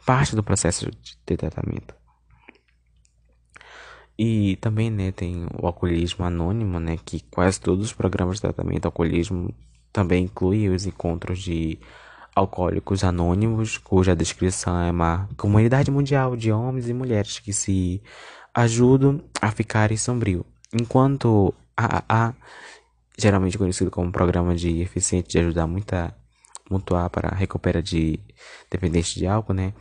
parte 0.07 0.35
do 0.35 0.43
processo 0.43 0.91
de 1.27 1.37
tratamento. 1.37 1.95
E 4.19 4.57
também, 4.57 4.91
né, 4.91 5.11
tem 5.11 5.47
o 5.61 5.67
alcoolismo 5.67 6.25
anônimo, 6.25 6.79
né, 6.79 6.97
que 7.05 7.21
quase 7.31 7.61
todos 7.61 7.87
os 7.87 7.93
programas 7.93 8.37
de 8.37 8.43
tratamento 8.43 8.83
do 8.83 8.87
alcoolismo 8.87 9.53
também 9.93 10.25
incluem 10.25 10.71
os 10.71 10.87
encontros 10.87 11.41
de 11.41 11.79
alcoólicos 12.35 13.05
anônimos, 13.05 13.79
cuja 13.79 14.17
descrição 14.17 14.81
é 14.81 14.91
uma 14.91 15.29
comunidade 15.37 15.91
mundial 15.91 16.37
de 16.37 16.51
homens 16.51 16.89
e 16.89 16.95
mulheres 16.95 17.39
que 17.39 17.53
se 17.53 18.03
ajudam 18.53 19.21
a 19.41 19.51
ficarem 19.51 19.97
sombrio. 19.97 20.45
Enquanto 20.73 21.55
a 21.77 22.05
AA, 22.09 22.35
geralmente 23.19 23.59
conhecido 23.59 23.91
como 23.91 24.13
programa 24.13 24.55
de 24.55 24.81
eficiente 24.81 25.29
de 25.29 25.39
ajudar 25.39 25.67
muita 25.67 26.15
mutuar 26.71 27.11
para 27.11 27.35
recuperar 27.35 27.83
de 27.83 28.19
dependente 28.71 29.19
de 29.19 29.27
álcool, 29.27 29.53
né? 29.53 29.75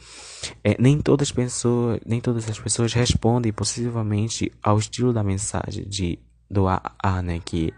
É, 0.63 0.75
nem 0.79 0.99
todas 0.99 1.29
as 1.29 1.31
pessoas, 1.31 1.99
nem 2.05 2.19
todas 2.19 2.49
as 2.49 2.59
pessoas 2.59 2.93
respondem 2.93 3.53
possivelmente 3.53 4.51
ao 4.61 4.77
estilo 4.77 5.13
da 5.13 5.23
mensagem 5.23 5.87
de 5.87 6.19
do 6.49 6.67
AA, 6.67 7.21
né? 7.21 7.39
Que, 7.43 7.73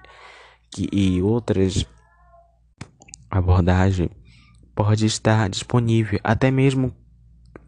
que 0.72 0.90
e 0.92 1.22
outras 1.22 1.86
abordagens 3.30 4.10
pode 4.74 5.06
estar 5.06 5.50
disponível 5.50 6.20
até 6.24 6.52
mesmo 6.52 6.94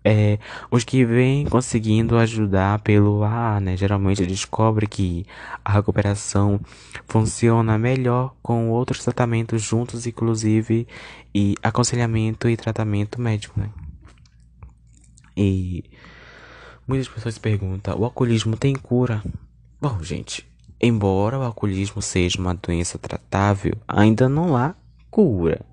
é, 0.09 0.39
os 0.71 0.85
que 0.85 1.03
vêm 1.03 1.45
conseguindo 1.45 2.17
ajudar 2.17 2.79
pelo 2.79 3.25
AA, 3.25 3.59
né? 3.59 3.75
Geralmente 3.75 4.25
descobre 4.25 4.87
que 4.87 5.25
a 5.65 5.73
recuperação 5.73 6.61
funciona 7.05 7.77
melhor 7.77 8.33
com 8.41 8.69
outros 8.69 9.03
tratamentos 9.03 9.61
juntos, 9.61 10.07
inclusive 10.07 10.87
e 11.35 11.55
aconselhamento 11.61 12.47
e 12.47 12.55
tratamento 12.55 13.19
médico, 13.19 13.59
né? 13.59 13.69
E 15.35 15.83
muitas 16.87 17.09
pessoas 17.09 17.37
perguntam: 17.37 17.99
o 17.99 18.05
alcoolismo 18.05 18.55
tem 18.55 18.75
cura? 18.75 19.21
Bom, 19.81 20.01
gente, 20.01 20.47
embora 20.79 21.37
o 21.37 21.43
alcoolismo 21.43 22.01
seja 22.01 22.39
uma 22.39 22.55
doença 22.55 22.97
tratável, 22.97 23.73
ainda 23.85 24.29
não 24.29 24.55
há 24.55 24.73
cura. 25.11 25.65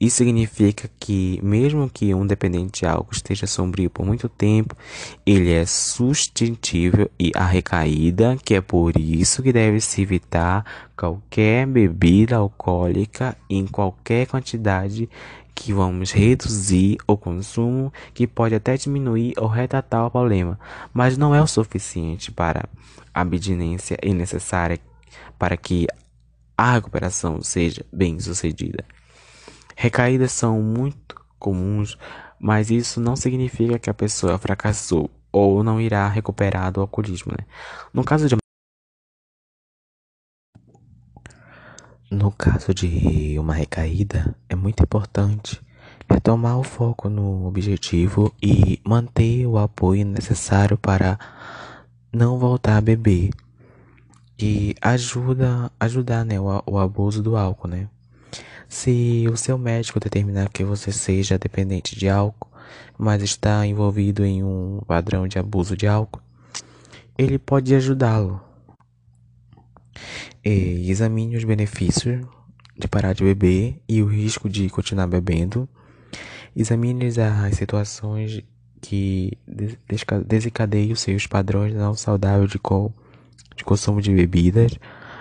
Isso 0.00 0.16
significa 0.16 0.90
que, 0.98 1.38
mesmo 1.42 1.88
que 1.88 2.14
um 2.14 2.26
dependente 2.26 2.80
de 2.80 2.86
álcool 2.86 3.12
esteja 3.12 3.46
sombrio 3.46 3.88
por 3.88 4.04
muito 4.04 4.28
tempo, 4.28 4.76
ele 5.24 5.52
é 5.52 5.64
suscetível 5.64 7.10
e 7.18 7.30
a 7.34 7.44
recaída, 7.44 8.36
que 8.44 8.54
é 8.54 8.60
por 8.60 8.98
isso 8.98 9.42
que 9.42 9.52
deve 9.52 9.80
se 9.80 10.02
evitar 10.02 10.64
qualquer 10.96 11.66
bebida 11.66 12.36
alcoólica 12.36 13.36
em 13.48 13.66
qualquer 13.66 14.26
quantidade 14.26 15.08
que 15.54 15.72
vamos 15.72 16.10
reduzir 16.10 16.98
o 17.06 17.16
consumo, 17.16 17.92
que 18.12 18.26
pode 18.26 18.54
até 18.54 18.76
diminuir 18.76 19.34
ou 19.38 19.46
retratar 19.46 20.06
o 20.06 20.10
problema, 20.10 20.58
mas 20.92 21.16
não 21.16 21.34
é 21.34 21.40
o 21.40 21.46
suficiente 21.46 22.32
para 22.32 22.68
a 23.14 23.20
abstinência 23.20 23.96
necessária 24.04 24.80
para 25.38 25.56
que 25.56 25.86
a 26.58 26.72
recuperação 26.72 27.40
seja 27.40 27.84
bem 27.92 28.18
sucedida. 28.18 28.84
Recaídas 29.76 30.32
são 30.32 30.62
muito 30.62 31.16
comuns, 31.38 31.98
mas 32.38 32.70
isso 32.70 33.00
não 33.00 33.16
significa 33.16 33.78
que 33.78 33.90
a 33.90 33.94
pessoa 33.94 34.38
fracassou 34.38 35.10
ou 35.32 35.64
não 35.64 35.80
irá 35.80 36.08
recuperar 36.08 36.70
do 36.70 36.80
alcoolismo. 36.80 37.32
Né? 37.32 37.44
No 37.92 38.04
caso 38.04 38.28
de 38.28 38.36
No 42.10 42.30
caso 42.30 42.72
de 42.72 43.36
uma 43.40 43.54
recaída, 43.54 44.36
é 44.48 44.54
muito 44.54 44.84
importante 44.84 45.60
retomar 46.08 46.58
o 46.58 46.62
foco 46.62 47.08
no 47.08 47.46
objetivo 47.46 48.32
e 48.40 48.80
manter 48.84 49.46
o 49.46 49.58
apoio 49.58 50.06
necessário 50.06 50.78
para 50.78 51.18
não 52.12 52.38
voltar 52.38 52.76
a 52.76 52.80
beber. 52.80 53.30
E 54.38 54.74
ajuda, 54.80 55.72
ajudar, 55.80 56.24
né, 56.24 56.38
o, 56.38 56.62
o 56.66 56.78
abuso 56.78 57.22
do 57.22 57.36
álcool, 57.36 57.68
né? 57.68 57.88
Se 58.74 59.24
o 59.32 59.36
seu 59.36 59.56
médico 59.56 60.00
determinar 60.00 60.48
que 60.48 60.64
você 60.64 60.90
seja 60.90 61.38
dependente 61.38 61.96
de 61.96 62.08
álcool, 62.08 62.50
mas 62.98 63.22
está 63.22 63.64
envolvido 63.64 64.24
em 64.24 64.42
um 64.42 64.80
padrão 64.84 65.28
de 65.28 65.38
abuso 65.38 65.76
de 65.76 65.86
álcool, 65.86 66.20
ele 67.16 67.38
pode 67.38 67.72
ajudá-lo 67.72 68.42
examine 70.44 71.36
os 71.36 71.44
benefícios 71.44 72.26
de 72.76 72.88
parar 72.88 73.12
de 73.12 73.22
beber 73.22 73.80
e 73.88 74.02
o 74.02 74.06
risco 74.06 74.48
de 74.48 74.68
continuar 74.68 75.06
bebendo. 75.06 75.68
Examine 76.56 77.06
as 77.06 77.54
situações 77.54 78.42
que 78.80 79.38
desencadeiam 80.26 80.96
seus 80.96 81.28
padrões 81.28 81.72
não 81.72 81.94
saudáveis 81.94 82.50
de, 82.50 82.58
co 82.58 82.92
de 83.56 83.62
consumo 83.62 84.02
de 84.02 84.12
bebidas 84.12 84.72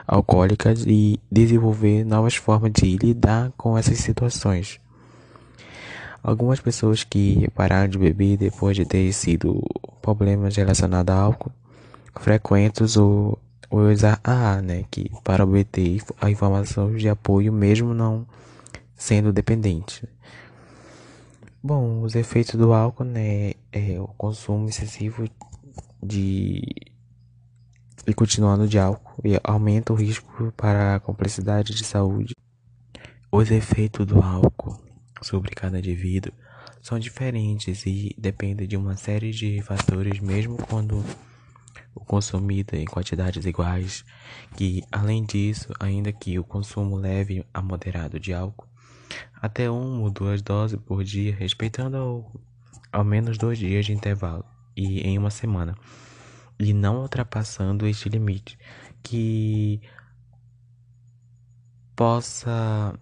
alcoólicas 0.08 0.86
e 0.86 1.20
desenvolver 1.32 2.04
novas 2.04 2.36
formas 2.36 2.72
de 2.72 2.98
lidar 2.98 3.52
com 3.58 3.78
essas 3.78 4.00
situações. 4.00 4.80
Algumas 6.22 6.60
pessoas 6.60 7.04
que 7.04 7.50
pararam 7.54 7.90
de 7.90 7.98
beber 7.98 8.38
depois 8.38 8.76
de 8.76 8.86
ter 8.86 9.12
sido 9.12 9.62
problemas 10.02 10.56
relacionados 10.56 11.14
a 11.14 11.18
álcool 11.18 11.52
frequentes 12.16 12.96
ou 12.96 13.38
ou 13.74 13.90
usar 13.92 14.20
a 14.24 14.62
né, 14.62 14.86
que 14.92 15.10
para 15.24 15.44
obter 15.44 16.00
a 16.22 16.30
informação 16.30 16.94
de 16.94 17.10
apoio 17.10 17.52
mesmo 17.52 17.92
não 17.92 18.24
sendo 18.96 19.34
dependente. 19.34 20.08
Bom, 21.62 22.04
os 22.04 22.14
efeitos 22.14 22.54
do 22.54 22.72
álcool, 22.72 23.04
né, 23.04 23.54
é 23.72 24.00
o 24.00 24.08
consumo 24.16 24.70
excessivo 24.70 25.28
de 26.04 26.62
e 28.06 28.14
continuando 28.14 28.68
de 28.68 28.78
álcool 28.78 29.22
e 29.24 29.40
aumenta 29.44 29.94
o 29.94 29.96
risco 29.96 30.52
para 30.58 30.96
a 30.96 31.00
complexidade 31.00 31.74
de 31.74 31.84
saúde. 31.84 32.36
Os 33.32 33.50
efeitos 33.50 34.06
do 34.06 34.22
álcool 34.22 34.80
sobre 35.22 35.52
cada 35.52 35.80
indivíduo 35.80 36.34
são 36.82 37.00
diferentes 37.00 37.86
e 37.86 38.14
dependem 38.18 38.68
de 38.68 38.76
uma 38.76 38.98
série 38.98 39.32
de 39.32 39.62
fatores, 39.62 40.20
mesmo 40.20 40.58
quando 40.58 41.04
o 41.96 42.02
consumido 42.02 42.76
em 42.76 42.86
quantidades 42.86 43.46
iguais, 43.46 44.04
que, 44.58 44.84
além 44.92 45.24
disso, 45.24 45.74
ainda 45.80 46.12
que 46.12 46.38
o 46.38 46.44
consumo 46.44 46.98
leve 46.98 47.46
a 47.54 47.62
moderado 47.62 48.20
de 48.20 48.34
álcool, 48.34 48.68
até 49.42 49.70
uma 49.70 50.02
ou 50.02 50.10
duas 50.10 50.42
doses 50.42 50.80
por 50.80 51.04
dia, 51.04 51.34
respeitando 51.34 51.98
ao, 51.98 52.42
ao 52.92 53.04
menos 53.04 53.38
dois 53.38 53.58
dias 53.58 53.86
de 53.86 53.94
intervalo 53.94 54.44
e 54.76 55.02
em 55.02 55.18
uma 55.18 55.30
semana, 55.30 55.76
e 56.60 56.74
não 56.74 57.02
ultrapassando 57.02 57.88
este 57.88 58.10
limite, 58.10 58.58
que 59.02 59.82
possa 61.96 62.98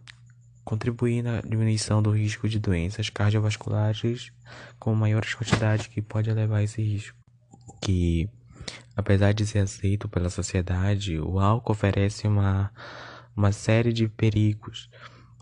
contribuir 0.64 1.24
na 1.24 1.42
diminuição 1.42 2.02
do 2.02 2.12
risco 2.12 2.48
de 2.48 2.60
doenças 2.60 3.10
cardiovasculares 3.10 4.32
com 4.80 4.94
maiores 4.94 5.34
quantidades 5.34 5.88
que 5.88 6.02
pode 6.02 6.30
elevar 6.30 6.64
esse 6.64 6.82
risco, 6.82 7.18
que 7.82 8.30
Apesar 8.96 9.34
de 9.34 9.46
ser 9.46 9.60
aceito 9.60 10.10
pela 10.10 10.30
sociedade, 10.30 11.20
o 11.20 11.40
álcool 11.40 11.72
oferece 11.72 12.28
uma, 12.28 12.72
uma 13.36 13.52
série 13.52 13.94
de 13.94 14.08
perigos, 14.08 14.90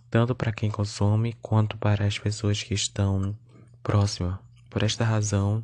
tanto 0.10 0.36
para 0.36 0.52
quem 0.52 0.70
consome 0.70 1.34
quanto 1.42 1.78
para 1.78 2.06
as 2.06 2.18
pessoas 2.18 2.62
que 2.62 2.74
estão 2.74 3.36
próximas. 3.82 4.38
Por 4.70 4.84
esta 4.84 5.04
razão, 5.04 5.64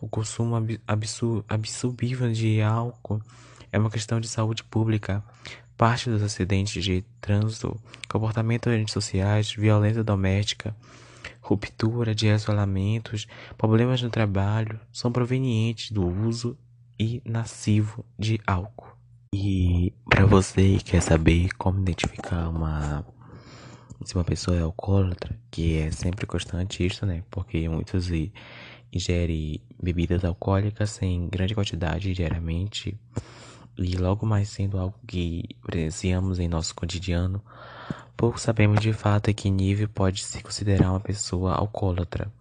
o 0.00 0.08
consumo 0.08 0.56
absurdo 1.48 2.32
de 2.32 2.62
álcool 2.62 3.20
é 3.70 3.78
uma 3.78 3.90
questão 3.90 4.18
de 4.18 4.28
saúde 4.28 4.64
pública. 4.64 5.22
Parte 5.76 6.08
dos 6.08 6.22
acidentes 6.22 6.82
de 6.82 7.04
trânsito, 7.20 7.78
comportamentos 8.08 8.72
antissociais, 8.72 9.52
violência 9.52 10.02
doméstica, 10.02 10.74
ruptura 11.42 12.14
de 12.14 12.26
relacionamentos, 12.26 13.26
problemas 13.58 14.00
no 14.00 14.08
trabalho 14.08 14.80
são 14.90 15.12
provenientes 15.12 15.90
do 15.90 16.06
uso 16.06 16.56
e 16.98 17.20
nocivo 17.26 18.04
de 18.18 18.40
álcool. 18.46 18.96
E 19.34 19.92
para 20.08 20.24
você 20.24 20.78
que 20.78 20.92
quer 20.92 21.02
saber 21.02 21.52
como 21.58 21.80
identificar 21.80 22.48
uma 22.48 23.04
se 24.04 24.14
uma 24.14 24.24
pessoa 24.24 24.56
é 24.56 24.62
alcoólatra, 24.62 25.38
que 25.50 25.78
é 25.78 25.90
sempre 25.90 26.26
constante 26.26 26.84
isso, 26.84 27.06
né? 27.06 27.22
Porque 27.30 27.68
muitos 27.68 28.08
ingerem 28.92 29.60
bebidas 29.82 30.24
alcoólicas 30.24 31.00
em 31.02 31.28
grande 31.28 31.54
quantidade 31.54 32.12
diariamente 32.12 32.98
e 33.78 33.96
logo 33.96 34.24
mais 34.24 34.48
sendo 34.48 34.78
algo 34.78 34.94
que 35.06 35.44
presenciamos 35.62 36.38
em 36.38 36.48
nosso 36.48 36.74
cotidiano, 36.74 37.42
pouco 38.16 38.40
sabemos 38.40 38.80
de 38.80 38.92
fato 38.92 39.30
a 39.30 39.34
que 39.34 39.50
nível 39.50 39.88
pode 39.88 40.24
se 40.24 40.42
considerar 40.42 40.90
uma 40.90 41.00
pessoa 41.00 41.54
alcoólatra, 41.54 42.32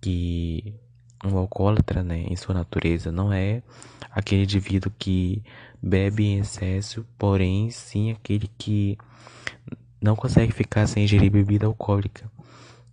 que 0.00 0.74
um 1.24 1.36
alcoólatra, 1.36 2.02
né, 2.02 2.18
em 2.28 2.36
sua 2.36 2.54
natureza, 2.54 3.10
não 3.10 3.32
é 3.32 3.62
aquele 4.10 4.42
indivíduo 4.42 4.92
que 4.98 5.42
bebe 5.82 6.24
em 6.24 6.40
excesso, 6.40 7.06
porém 7.18 7.70
sim 7.70 8.10
aquele 8.10 8.48
que 8.58 8.98
não 10.00 10.16
consegue 10.16 10.52
ficar 10.52 10.86
sem 10.86 11.04
ingerir 11.04 11.30
bebida 11.30 11.66
alcoólica. 11.66 12.30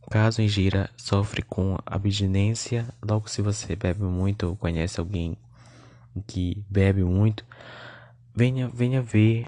Caso 0.09 0.41
ingira, 0.41 0.89
sofre 0.95 1.41
com 1.41 1.77
abstinência, 1.85 2.87
logo 3.03 3.27
se 3.27 3.41
você 3.41 3.75
bebe 3.75 4.03
muito 4.03 4.47
ou 4.47 4.55
conhece 4.55 4.99
alguém 4.99 5.35
que 6.27 6.63
bebe 6.69 7.03
muito, 7.03 7.43
venha, 8.33 8.67
venha 8.69 9.01
ver 9.01 9.47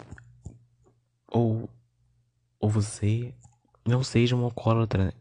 ou, 1.32 1.70
ou 2.60 2.70
você 2.70 3.34
não 3.86 4.04
seja 4.04 4.36
um 4.36 4.44
alcoólatra, 4.44 5.14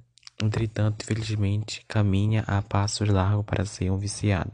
Entretanto, 0.43 1.03
infelizmente, 1.03 1.83
caminha 1.89 2.45
a 2.47 2.61
passos 2.61 3.09
largos 3.09 3.45
para 3.45 3.65
ser 3.65 3.91
um 3.91 3.97
viciado. 3.97 4.53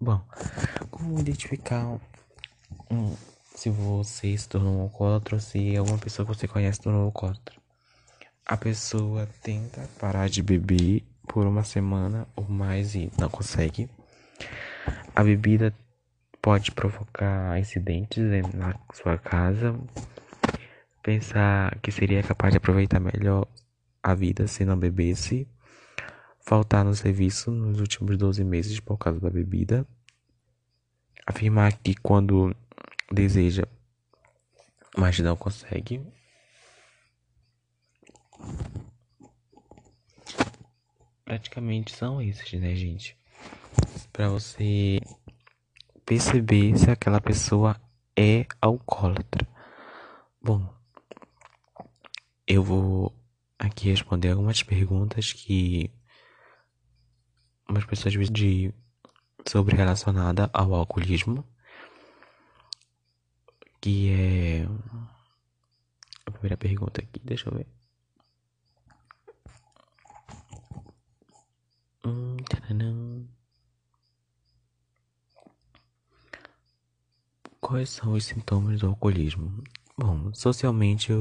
Bom, 0.00 0.20
como 0.90 1.20
identificar 1.20 1.98
um, 2.90 3.14
se 3.58 3.70
você 3.70 4.38
se 4.38 4.48
tornou 4.48 4.78
um 4.78 4.82
alcoólatra 4.82 5.34
ou 5.34 5.40
se 5.40 5.76
alguma 5.76 5.98
pessoa 5.98 6.24
que 6.24 6.32
você 6.32 6.46
conhece 6.46 6.76
se 6.76 6.82
tornou 6.82 7.02
um 7.02 7.06
alcoólatra? 7.06 7.56
A 8.46 8.56
pessoa 8.56 9.28
tenta 9.42 9.80
parar 9.98 10.28
de 10.28 10.44
beber 10.44 11.02
por 11.26 11.44
uma 11.44 11.64
semana 11.64 12.24
ou 12.36 12.48
mais 12.48 12.94
e 12.94 13.10
não 13.18 13.28
consegue. 13.28 13.90
A 15.12 15.24
bebida 15.24 15.74
pode 16.40 16.70
provocar 16.70 17.58
incidentes 17.58 18.22
na 18.54 18.78
sua 18.94 19.18
casa. 19.18 19.76
Pensar 21.02 21.80
que 21.80 21.90
seria 21.90 22.22
capaz 22.22 22.52
de 22.52 22.58
aproveitar 22.58 23.00
melhor 23.00 23.44
a 24.00 24.14
vida 24.14 24.46
se 24.46 24.64
não 24.64 24.78
bebesse, 24.78 25.48
faltar 26.46 26.84
no 26.84 26.94
serviço 26.94 27.50
nos 27.50 27.80
últimos 27.80 28.16
12 28.16 28.44
meses 28.44 28.78
por 28.78 28.96
causa 28.96 29.18
da 29.18 29.28
bebida, 29.28 29.84
afirmar 31.26 31.72
que 31.72 31.96
quando 31.96 32.54
deseja, 33.10 33.64
mas 34.96 35.18
não 35.18 35.36
consegue. 35.36 36.02
Praticamente 41.24 41.94
são 41.94 42.22
esses, 42.22 42.52
né, 42.60 42.74
gente? 42.74 43.16
Para 44.12 44.28
você 44.28 45.00
perceber 46.04 46.76
se 46.76 46.90
aquela 46.90 47.20
pessoa 47.20 47.78
é 48.16 48.46
alcoólatra. 48.60 49.46
Bom, 50.42 50.74
eu 52.46 52.62
vou 52.62 53.14
aqui 53.58 53.90
responder 53.90 54.30
algumas 54.30 54.62
perguntas 54.62 55.32
que 55.32 55.90
umas 57.68 57.84
pessoas 57.84 58.14
de 58.30 58.72
sobre 59.46 59.76
relacionada 59.76 60.48
ao 60.52 60.74
alcoolismo, 60.74 61.44
que 63.80 64.10
é 64.12 64.66
a 66.26 66.30
primeira 66.30 66.56
pergunta 66.56 67.00
aqui, 67.00 67.20
deixa 67.24 67.48
eu 67.48 67.56
ver. 67.56 67.66
Quais 77.68 77.90
são 77.90 78.14
os 78.14 78.24
sintomas 78.24 78.80
do 78.80 78.86
alcoolismo? 78.86 79.62
Bom, 79.94 80.32
socialmente 80.32 81.12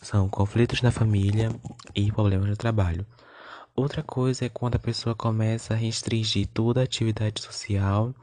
são 0.00 0.28
conflitos 0.28 0.80
na 0.80 0.92
família 0.92 1.50
e 1.92 2.12
problemas 2.12 2.48
no 2.48 2.56
trabalho. 2.56 3.04
Outra 3.74 4.00
coisa 4.00 4.44
é 4.44 4.48
quando 4.48 4.76
a 4.76 4.78
pessoa 4.78 5.16
começa 5.16 5.74
a 5.74 5.76
restringir 5.76 6.46
toda 6.46 6.80
a 6.80 6.84
atividade 6.84 7.42
social 7.42 8.14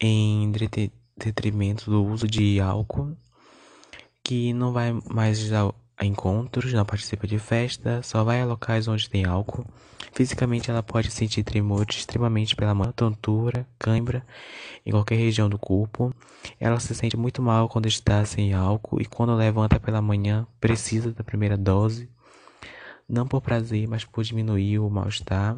em 0.00 0.42
detrimento 1.26 1.90
do 1.90 2.04
uso 2.04 2.26
de 2.26 2.60
álcool, 2.60 3.16
que 4.22 4.52
não 4.52 4.72
vai 4.72 4.98
mais 5.08 5.52
a 5.52 5.72
encontros, 6.04 6.72
não 6.72 6.84
participa 6.84 7.26
de 7.26 7.38
festa, 7.38 8.02
só 8.02 8.24
vai 8.24 8.40
a 8.40 8.46
locais 8.46 8.88
onde 8.88 9.08
tem 9.08 9.24
álcool. 9.24 9.66
Fisicamente 10.12 10.70
ela 10.70 10.82
pode 10.82 11.10
sentir 11.10 11.44
tremores 11.44 11.98
extremamente 11.98 12.56
pela 12.56 12.74
manhã, 12.74 12.92
tontura, 12.92 13.66
cãibra 13.78 14.24
em 14.84 14.90
qualquer 14.90 15.16
região 15.16 15.48
do 15.48 15.58
corpo. 15.58 16.12
Ela 16.58 16.80
se 16.80 16.94
sente 16.94 17.16
muito 17.16 17.42
mal 17.42 17.68
quando 17.68 17.86
está 17.86 18.24
sem 18.24 18.52
álcool 18.52 19.00
e 19.00 19.04
quando 19.04 19.34
levanta 19.34 19.78
pela 19.78 20.02
manhã 20.02 20.46
precisa 20.60 21.12
da 21.12 21.22
primeira 21.22 21.56
dose 21.56 22.08
não 23.10 23.26
por 23.26 23.40
prazer, 23.40 23.88
mas 23.88 24.04
por 24.04 24.22
diminuir 24.22 24.78
o 24.78 24.88
mal-estar. 24.88 25.56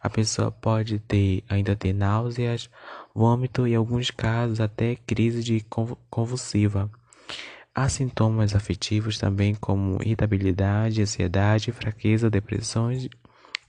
A 0.00 0.08
pessoa 0.08 0.50
pode 0.50 0.98
ter 1.00 1.42
ainda 1.48 1.74
ter 1.74 1.92
náuseas, 1.92 2.70
vômito 3.16 3.66
e, 3.66 3.72
em 3.72 3.76
alguns 3.76 4.10
casos, 4.10 4.60
até 4.60 4.94
crise 4.94 5.42
de 5.42 5.64
convulsiva. 6.10 6.90
Há 7.74 7.88
sintomas 7.88 8.54
afetivos 8.54 9.18
também 9.18 9.54
como 9.54 10.02
irritabilidade, 10.02 11.00
ansiedade, 11.00 11.72
fraqueza, 11.72 12.30
depressões 12.30 13.08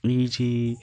e 0.04 0.24
de 0.28 0.76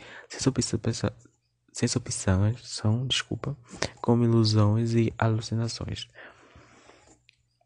sensação, 1.71 3.05
desculpa, 3.07 3.55
como 4.01 4.23
ilusões 4.23 4.95
e 4.95 5.13
alucinações. 5.17 6.07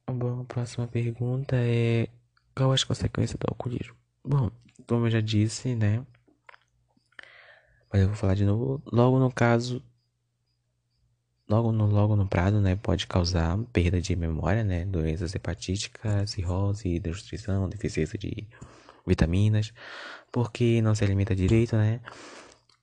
Bom, 0.08 0.42
a 0.42 0.46
próxima 0.46 0.88
pergunta 0.88 1.56
é 1.56 2.08
qual 2.56 2.72
as 2.72 2.84
consequências 2.84 3.38
do 3.40 3.46
alcoolismo? 3.48 3.96
Bom, 4.26 4.52
como 4.88 5.06
eu 5.06 5.12
já 5.12 5.22
disse, 5.22 5.76
né? 5.76 6.04
Mas 7.92 8.02
eu 8.02 8.08
vou 8.08 8.18
falar 8.18 8.36
de 8.36 8.46
novo. 8.46 8.82
Logo 8.92 9.20
no 9.20 9.32
caso, 9.32 9.84
logo 11.50 11.72
no, 11.72 11.88
logo 11.88 12.16
no 12.16 12.28
prado, 12.28 12.62
né? 12.62 12.76
Pode 12.76 13.08
causar 13.08 13.58
perda 13.74 14.00
de 14.00 14.16
memória, 14.16 14.64
né? 14.64 14.86
Doenças 14.86 15.34
hepatíticas, 15.34 16.32
cirrose, 16.32 17.00
desnutrição, 17.00 17.68
deficiência 17.68 18.20
de 18.20 18.48
vitaminas, 19.06 19.74
porque 20.32 20.82
não 20.82 20.94
se 20.94 21.04
alimenta 21.04 21.36
direito, 21.36 21.76
né? 21.76 22.00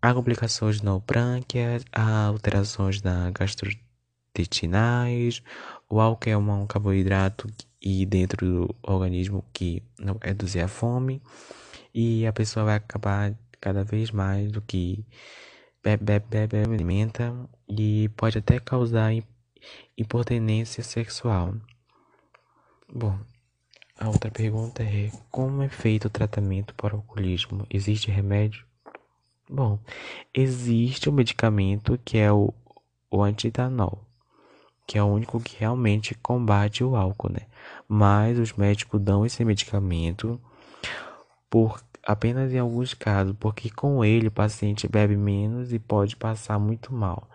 Há 0.03 0.13
complicações 0.13 0.83
no 0.83 1.01
prânquia, 1.01 1.81
há 1.93 2.27
alterações 2.27 3.01
na 3.03 3.31
gastrointestinais, 3.31 5.43
o 5.89 6.01
álcool 6.01 6.31
é 6.31 6.37
um 6.37 6.67
carboidrato 6.67 7.49
e 7.81 8.05
dentro 8.05 8.47
do 8.47 8.77
organismo 8.83 9.45
que 9.53 9.83
não 9.99 10.19
reduzir 10.21 10.61
a 10.61 10.69
fome 10.69 11.23
e 11.95 12.27
a 12.27 12.33
pessoa 12.33 12.67
vai 12.67 12.77
acabar 12.77 13.35
cada 13.61 13.85
vez 13.85 14.11
mais 14.11 14.51
do 14.53 14.61
que 14.61 15.05
bebe, 15.87 16.03
bebe, 16.03 16.49
bebe, 16.49 16.75
alimenta 16.75 17.33
e 17.69 18.09
pode 18.17 18.39
até 18.39 18.59
causar 18.59 19.13
impotência 19.97 20.83
sexual. 20.83 21.55
Bom, 22.93 23.17
a 23.97 24.09
outra 24.09 24.29
pergunta 24.29 24.83
é 24.83 25.13
como 25.31 25.63
é 25.63 25.69
feito 25.69 26.07
o 26.07 26.11
tratamento 26.11 26.75
para 26.75 26.95
o 26.95 26.99
alcoolismo? 26.99 27.65
Existe 27.71 28.11
remédio? 28.11 28.65
Bom, 29.49 29.79
existe 30.35 31.09
um 31.09 31.13
medicamento 31.13 31.97
que 32.05 32.19
é 32.19 32.33
o, 32.33 32.53
o 33.09 33.23
antitanol 33.23 34.03
que 34.89 34.99
é 34.99 35.03
o 35.03 35.07
único 35.07 35.41
que 35.41 35.57
realmente 35.59 36.15
combate 36.15 36.85
o 36.85 36.95
álcool, 36.95 37.33
né? 37.33 37.49
Mas 37.89 38.39
os 38.39 38.53
médicos 38.53 39.01
dão 39.01 39.27
esse 39.27 39.45
medicamento 39.45 40.41
por 41.51 41.81
apenas 42.07 42.55
em 42.55 42.59
alguns 42.59 42.95
casos, 42.95 43.35
porque 43.41 43.69
com 43.69 44.05
ele 44.05 44.29
o 44.29 44.31
paciente 44.31 44.87
bebe 44.87 45.17
menos 45.17 45.73
e 45.73 45.79
pode 45.79 46.15
passar 46.15 46.57
muito 46.57 46.95
mal, 46.95 47.29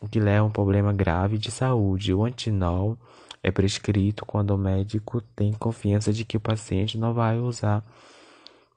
o 0.00 0.08
que 0.08 0.20
leva 0.20 0.44
a 0.44 0.46
um 0.46 0.50
problema 0.50 0.92
grave 0.92 1.36
de 1.36 1.50
saúde. 1.50 2.14
O 2.14 2.24
antinol 2.24 2.96
é 3.42 3.50
prescrito 3.50 4.24
quando 4.24 4.52
o 4.52 4.58
médico 4.58 5.20
tem 5.20 5.52
confiança 5.52 6.12
de 6.12 6.24
que 6.24 6.36
o 6.36 6.40
paciente 6.40 6.96
não 6.96 7.12
vai 7.12 7.38
usar 7.38 7.84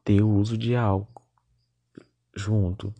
ter 0.03 0.21
o 0.21 0.29
uso 0.29 0.57
de 0.57 0.75
álcool 0.75 1.21
junto. 2.35 2.93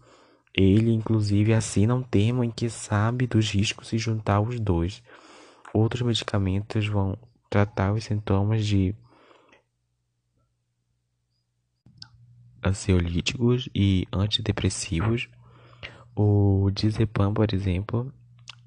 Ele, 0.54 0.92
inclusive, 0.92 1.54
assina 1.54 1.96
um 1.96 2.04
termo 2.04 2.44
em 2.44 2.52
que 2.52 2.70
sabe 2.70 3.28
dos 3.28 3.50
riscos 3.52 3.88
se 3.88 3.98
juntar 3.98 4.42
os 4.42 4.60
dois. 4.60 5.04
Outros 5.74 6.02
medicamentos 6.02 6.88
vão 6.88 7.18
tratar 7.50 7.94
os 7.94 8.04
sintomas 8.04 8.66
de 8.66 8.96
ansiolíticos 12.68 13.70
e 13.74 14.08
antidepressivos. 14.12 15.28
O 16.16 16.70
diazepam, 16.74 17.34
por 17.34 17.54
exemplo, 17.54 18.12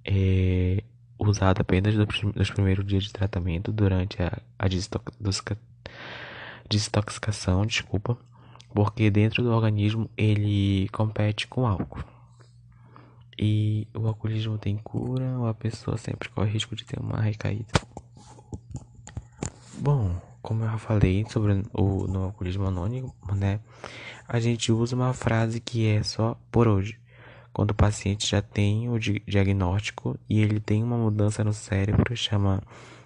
é 0.04 0.82
usado 1.18 1.60
apenas 1.60 1.94
nos 1.94 2.50
primeiros 2.50 2.86
dias 2.86 3.04
de 3.04 3.12
tratamento 3.12 3.70
durante 3.72 4.22
a, 4.22 4.40
a 4.58 4.66
desintoxicação, 6.68 7.66
desculpa, 7.66 8.16
porque 8.74 9.10
dentro 9.10 9.42
do 9.42 9.50
organismo 9.50 10.08
ele 10.16 10.88
compete 10.90 11.46
com 11.46 11.66
álcool. 11.66 12.04
E 13.38 13.88
o 13.94 14.06
alcoolismo 14.06 14.58
tem 14.58 14.76
cura 14.76 15.38
ou 15.38 15.46
a 15.46 15.54
pessoa 15.54 15.96
sempre 15.96 16.28
corre 16.28 16.50
risco 16.50 16.76
de 16.76 16.84
ter 16.84 17.00
uma 17.00 17.20
recaída? 17.20 17.72
Bom, 19.78 20.20
como 20.50 20.64
eu 20.64 20.68
já 20.68 20.78
falei 20.78 21.24
sobre 21.28 21.62
o 21.72 22.08
no 22.08 22.24
alcoolismo 22.24 22.66
anônimo, 22.66 23.14
né? 23.36 23.60
A 24.26 24.40
gente 24.40 24.72
usa 24.72 24.96
uma 24.96 25.14
frase 25.14 25.60
que 25.60 25.86
é 25.86 26.02
só 26.02 26.36
por 26.50 26.66
hoje. 26.66 26.98
Quando 27.52 27.70
o 27.70 27.74
paciente 27.74 28.26
já 28.26 28.42
tem 28.42 28.88
o 28.88 28.98
diagnóstico 28.98 30.18
e 30.28 30.40
ele 30.40 30.58
tem 30.58 30.82
uma 30.82 30.96
mudança 30.96 31.44
no 31.44 31.52
cérebro, 31.52 32.16
chama 32.16 32.60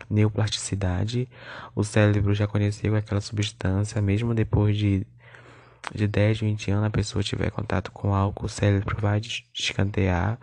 neoplasticidade, 0.08 1.28
o 1.74 1.84
cérebro 1.84 2.32
já 2.32 2.46
conheceu 2.46 2.96
aquela 2.96 3.20
substância 3.20 4.00
mesmo 4.00 4.34
depois 4.34 4.74
de 4.78 5.06
de 5.94 6.08
10, 6.08 6.40
20 6.40 6.70
anos 6.70 6.86
a 6.86 6.90
pessoa 6.90 7.22
tiver 7.22 7.50
contato 7.50 7.92
com 7.92 8.14
álcool, 8.14 8.46
o 8.46 8.48
cérebro 8.48 8.96
vai 8.98 9.20
descantear 9.20 10.38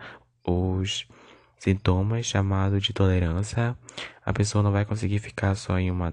os 0.46 1.04
sintomas 1.58 2.26
chamados 2.26 2.80
de 2.80 2.92
tolerância. 2.92 3.76
A 4.24 4.32
pessoa 4.32 4.62
não 4.62 4.70
vai 4.70 4.84
conseguir 4.84 5.18
ficar 5.18 5.56
só 5.56 5.76
em 5.80 5.90
uma 5.90 6.12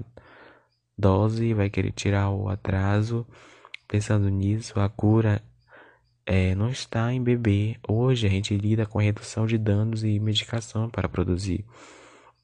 dose, 1.00 1.54
vai 1.54 1.70
querer 1.70 1.92
tirar 1.92 2.30
o 2.30 2.50
atraso. 2.50 3.26
Pensando 3.88 4.30
nisso, 4.30 4.80
a 4.80 4.90
cura 4.90 5.42
é, 6.26 6.54
não 6.54 6.70
está 6.70 7.12
em 7.14 7.24
beber. 7.24 7.78
Hoje 7.88 8.28
a 8.28 8.30
gente 8.30 8.56
lida 8.56 8.86
com 8.86 9.00
redução 9.00 9.48
de 9.48 9.58
danos 9.58 10.04
e 10.04 10.20
medicação 10.20 10.90
para 10.90 11.10
produzir. 11.10 11.66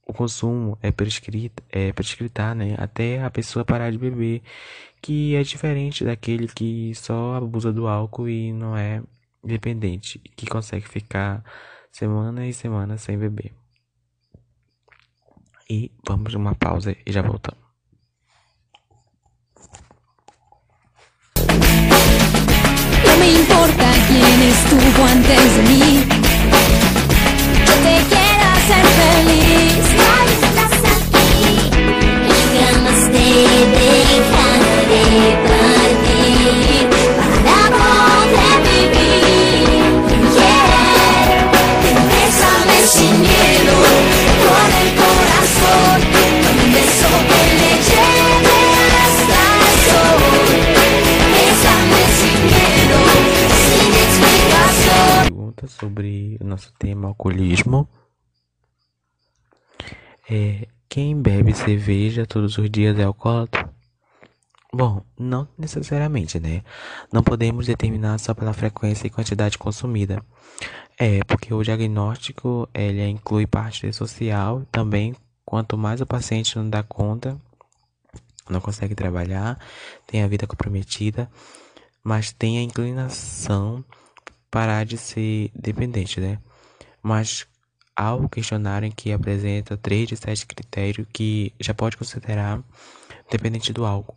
O 0.07 0.13
consumo 0.13 0.77
é 0.81 0.91
prescrito, 0.91 1.63
é 1.69 1.91
prescritar, 1.91 2.55
né, 2.55 2.75
até 2.77 3.23
a 3.23 3.29
pessoa 3.29 3.65
parar 3.65 3.91
de 3.91 3.97
beber 3.97 4.41
que 5.01 5.35
é 5.35 5.43
diferente 5.43 6.03
daquele 6.03 6.47
que 6.47 6.93
só 6.95 7.35
abusa 7.35 7.71
do 7.71 7.87
álcool 7.87 8.27
e 8.27 8.51
não 8.51 8.75
é 8.75 9.03
dependente, 9.43 10.17
que 10.35 10.47
consegue 10.47 10.87
ficar 10.87 11.43
semana 11.91 12.47
e 12.47 12.53
semana 12.53 12.97
sem 12.97 13.17
beber. 13.17 13.53
E 15.69 15.91
vamos 16.07 16.33
uma 16.33 16.55
pausa 16.55 16.95
e 17.05 17.11
já 17.11 17.21
voltamos. 17.21 17.64
importa 23.65 23.89
quién 24.08 24.41
estuvo 24.43 25.06
antes 25.06 25.56
de 25.56 25.62
mí. 25.63 26.04
Yo 27.65 27.73
te 27.86 27.95
quiero 28.12 28.45
hacer 28.56 28.86
feliz. 28.99 29.86
Hoy 30.12 30.28
estás 30.43 30.75
aquí 30.95 31.36
y 32.28 32.39
jamás 32.58 33.01
te 33.12 33.28
dejaré 33.75 35.08
partir 35.47 36.84
para 37.45 37.78
poder 37.82 38.58
vivir. 38.67 39.67
Yeah, 40.36 41.39
bésame 42.10 42.80
sin 42.88 43.15
miedo 43.21 43.78
con 44.45 44.69
el 44.82 44.89
corazón, 45.01 45.99
con 46.13 46.56
un 46.65 46.71
beso. 46.73 47.44
Sobre 55.67 56.38
o 56.39 56.43
nosso 56.43 56.73
tema 56.73 57.08
alcoolismo. 57.08 57.88
É, 60.30 60.67
quem 60.89 61.19
bebe 61.21 61.54
cerveja 61.54 62.25
todos 62.25 62.58
os 62.58 62.69
dias 62.69 62.97
é 62.97 63.04
alcoólatra? 63.04 63.69
Bom, 64.73 65.01
não 65.17 65.47
necessariamente, 65.58 66.39
né? 66.39 66.63
Não 67.12 67.23
podemos 67.23 67.67
determinar 67.67 68.17
só 68.17 68.34
pela 68.34 68.51
frequência 68.51 69.08
e 69.08 69.10
quantidade 69.10 69.58
consumida. 69.58 70.21
É, 70.97 71.23
porque 71.23 71.54
o 71.54 71.63
diagnóstico, 71.63 72.67
ele 72.73 73.08
inclui 73.08 73.47
parte 73.47 73.91
social 73.93 74.63
também. 74.71 75.15
Quanto 75.45 75.78
mais 75.78 76.01
o 76.01 76.06
paciente 76.06 76.58
não 76.58 76.69
dá 76.69 76.84
conta, 76.84 77.39
não 78.49 78.60
consegue 78.60 78.95
trabalhar, 78.95 79.60
tem 80.06 80.23
a 80.23 80.28
vida 80.28 80.47
comprometida, 80.47 81.30
mas 82.04 82.32
tem 82.32 82.58
a 82.58 82.62
inclinação 82.62 83.84
parar 84.55 84.85
de 84.85 84.97
ser 84.97 85.51
dependente, 85.53 86.21
né? 86.21 86.39
Mas 87.03 87.45
há 87.93 88.15
o 88.15 88.29
questionário 88.29 88.89
que 88.89 89.11
apresenta 89.11 89.75
três 89.75 90.07
de 90.07 90.15
sete 90.15 90.45
critérios 90.45 91.05
que 91.11 91.51
já 91.59 91.73
pode 91.73 91.97
considerar 91.97 92.63
dependente 93.29 93.73
do 93.73 93.85
álcool. 93.85 94.15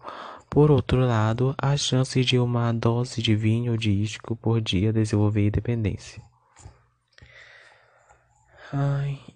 Por 0.49 0.71
outro 0.71 1.01
lado, 1.01 1.57
a 1.59 1.77
chance 1.77 2.25
de 2.25 2.39
uma 2.39 2.73
dose 2.73 3.21
de 3.21 3.35
vinho 3.35 3.73
ou 3.73 3.77
disco 3.77 4.37
por 4.37 4.61
dia 4.61 4.93
desenvolver 4.93 5.51
dependência. 5.51 6.23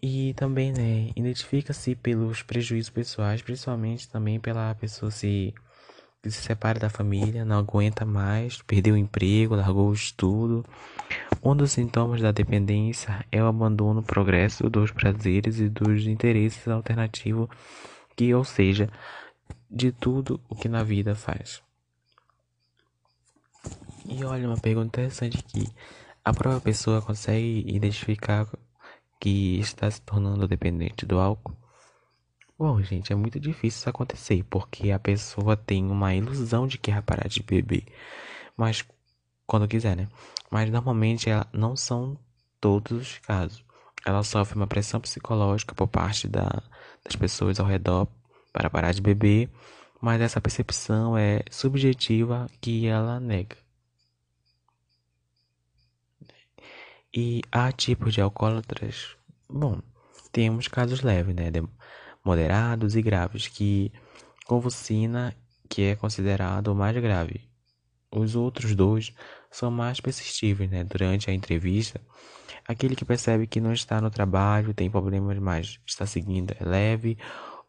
E 0.00 0.34
também, 0.34 0.70
né, 0.72 1.10
identifica-se 1.16 1.96
pelos 1.96 2.42
prejuízos 2.42 2.90
pessoais, 2.90 3.42
principalmente 3.42 4.08
também 4.08 4.38
pela 4.38 4.72
pessoa 4.76 5.10
se, 5.10 5.52
se 6.30 6.42
separa 6.42 6.78
da 6.78 6.88
família, 6.88 7.44
não 7.44 7.58
aguenta 7.58 8.04
mais, 8.04 8.62
perdeu 8.62 8.94
o 8.94 8.98
emprego, 8.98 9.56
largou 9.56 9.88
o 9.88 9.94
estudo. 9.94 10.64
Um 11.42 11.56
dos 11.56 11.72
sintomas 11.72 12.20
da 12.20 12.30
dependência 12.30 13.24
é 13.32 13.42
o 13.42 13.46
abandono, 13.46 14.02
progresso 14.02 14.70
dos 14.70 14.92
prazeres 14.92 15.58
e 15.58 15.68
dos 15.68 16.06
interesses 16.06 16.66
alternativos, 16.68 17.48
que, 18.14 18.32
ou 18.32 18.44
seja, 18.44 18.88
de 19.68 19.90
tudo 19.90 20.40
o 20.48 20.54
que 20.54 20.68
na 20.68 20.84
vida 20.84 21.14
faz. 21.14 21.60
E 24.06 24.24
olha, 24.24 24.46
uma 24.46 24.58
pergunta 24.58 25.00
interessante 25.00 25.38
aqui. 25.38 25.68
A 26.24 26.32
própria 26.32 26.60
pessoa 26.60 27.02
consegue 27.02 27.64
identificar 27.66 28.46
que 29.18 29.58
está 29.58 29.90
se 29.90 30.00
tornando 30.02 30.46
dependente 30.46 31.06
do 31.06 31.18
álcool? 31.18 31.61
Bom, 32.62 32.80
gente, 32.80 33.12
é 33.12 33.16
muito 33.16 33.40
difícil 33.40 33.80
isso 33.80 33.90
acontecer, 33.90 34.44
porque 34.44 34.92
a 34.92 34.98
pessoa 35.00 35.56
tem 35.56 35.90
uma 35.90 36.14
ilusão 36.14 36.64
de 36.64 36.78
que 36.78 36.92
vai 36.92 37.02
parar 37.02 37.26
de 37.26 37.42
beber, 37.42 37.84
mas 38.56 38.84
quando 39.44 39.66
quiser, 39.66 39.96
né? 39.96 40.08
Mas 40.48 40.70
normalmente 40.70 41.28
ela, 41.28 41.44
não 41.52 41.74
são 41.74 42.16
todos 42.60 42.92
os 42.92 43.18
casos. 43.18 43.64
Ela 44.06 44.22
sofre 44.22 44.56
uma 44.56 44.68
pressão 44.68 45.00
psicológica 45.00 45.74
por 45.74 45.88
parte 45.88 46.28
da, 46.28 46.62
das 47.04 47.16
pessoas 47.16 47.58
ao 47.58 47.66
redor 47.66 48.06
para 48.52 48.70
parar 48.70 48.92
de 48.92 49.02
beber, 49.02 49.50
mas 50.00 50.20
essa 50.20 50.40
percepção 50.40 51.18
é 51.18 51.42
subjetiva 51.50 52.46
que 52.60 52.86
ela 52.86 53.18
nega. 53.18 53.56
E 57.12 57.42
há 57.50 57.72
tipos 57.72 58.14
de 58.14 58.20
alcoólatras? 58.20 59.16
Bom, 59.50 59.80
temos 60.30 60.68
casos 60.68 61.00
leves, 61.02 61.34
né? 61.34 61.50
Moderados 62.24 62.94
e 62.94 63.02
graves, 63.02 63.48
que 63.48 63.92
convulsina, 64.46 65.34
que 65.68 65.82
é 65.82 65.96
considerado 65.96 66.68
o 66.68 66.74
mais 66.74 66.96
grave. 66.98 67.48
Os 68.10 68.36
outros 68.36 68.74
dois 68.74 69.14
são 69.50 69.70
mais 69.70 70.00
persistíveis, 70.00 70.70
né? 70.70 70.84
Durante 70.84 71.30
a 71.30 71.34
entrevista, 71.34 72.00
aquele 72.68 72.94
que 72.94 73.04
percebe 73.04 73.46
que 73.46 73.60
não 73.60 73.72
está 73.72 74.00
no 74.00 74.10
trabalho, 74.10 74.74
tem 74.74 74.90
problemas, 74.90 75.38
mas 75.38 75.80
está 75.86 76.04
seguindo, 76.04 76.54
é 76.60 76.64
leve. 76.64 77.16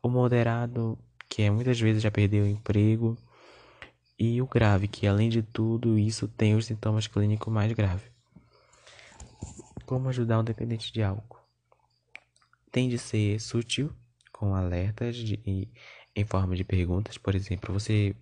O 0.01 0.09
moderado, 0.09 0.99
que 1.29 1.43
é 1.43 1.49
muitas 1.49 1.79
vezes 1.79 2.03
já 2.03 2.11
perdeu 2.11 2.43
o 2.43 2.47
emprego. 2.47 3.17
E 4.19 4.41
o 4.41 4.47
grave, 4.47 4.87
que 4.87 5.07
além 5.07 5.29
de 5.29 5.41
tudo 5.41 5.97
isso 5.97 6.27
tem 6.27 6.55
os 6.55 6.65
sintomas 6.65 7.07
clínicos 7.07 7.51
mais 7.51 7.71
graves. 7.71 8.11
Como 9.85 10.09
ajudar 10.09 10.39
um 10.39 10.43
dependente 10.43 10.91
de 10.91 11.01
álcool? 11.01 11.39
Tem 12.71 12.89
de 12.89 12.97
ser 12.97 13.39
sutil, 13.39 13.91
com 14.43 14.55
alertas 14.55 15.15
de, 15.15 15.39
em 16.13 16.25
forma 16.25 16.53
de 16.53 16.65
perguntas. 16.65 17.17
Por 17.17 17.33
exemplo, 17.33 17.73
você 17.73 18.13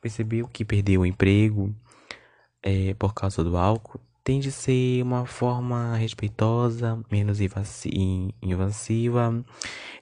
percebeu 0.00 0.48
que 0.48 0.64
perdeu 0.64 1.02
o 1.02 1.06
emprego 1.06 1.72
é, 2.60 2.92
por 2.94 3.14
causa 3.14 3.44
do 3.44 3.56
álcool? 3.56 4.00
Tem 4.24 4.40
de 4.40 4.50
ser 4.50 5.00
uma 5.02 5.24
forma 5.24 5.96
respeitosa, 5.96 7.00
menos 7.10 7.40
invasiva, 7.40 9.44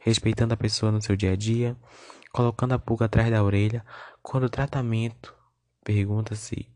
respeitando 0.01 0.55
a 0.55 0.57
pessoa 0.57 0.91
no 0.91 1.03
seu 1.03 1.15
dia 1.15 1.33
a 1.33 1.37
dia, 1.37 1.77
colocando 2.33 2.73
a 2.73 2.79
pulga 2.79 3.05
atrás 3.05 3.31
da 3.31 3.45
orelha. 3.45 3.85
Quando 4.23 4.45
o 4.45 4.51
tratamento, 4.51 5.35
pergunta-se 5.85 6.67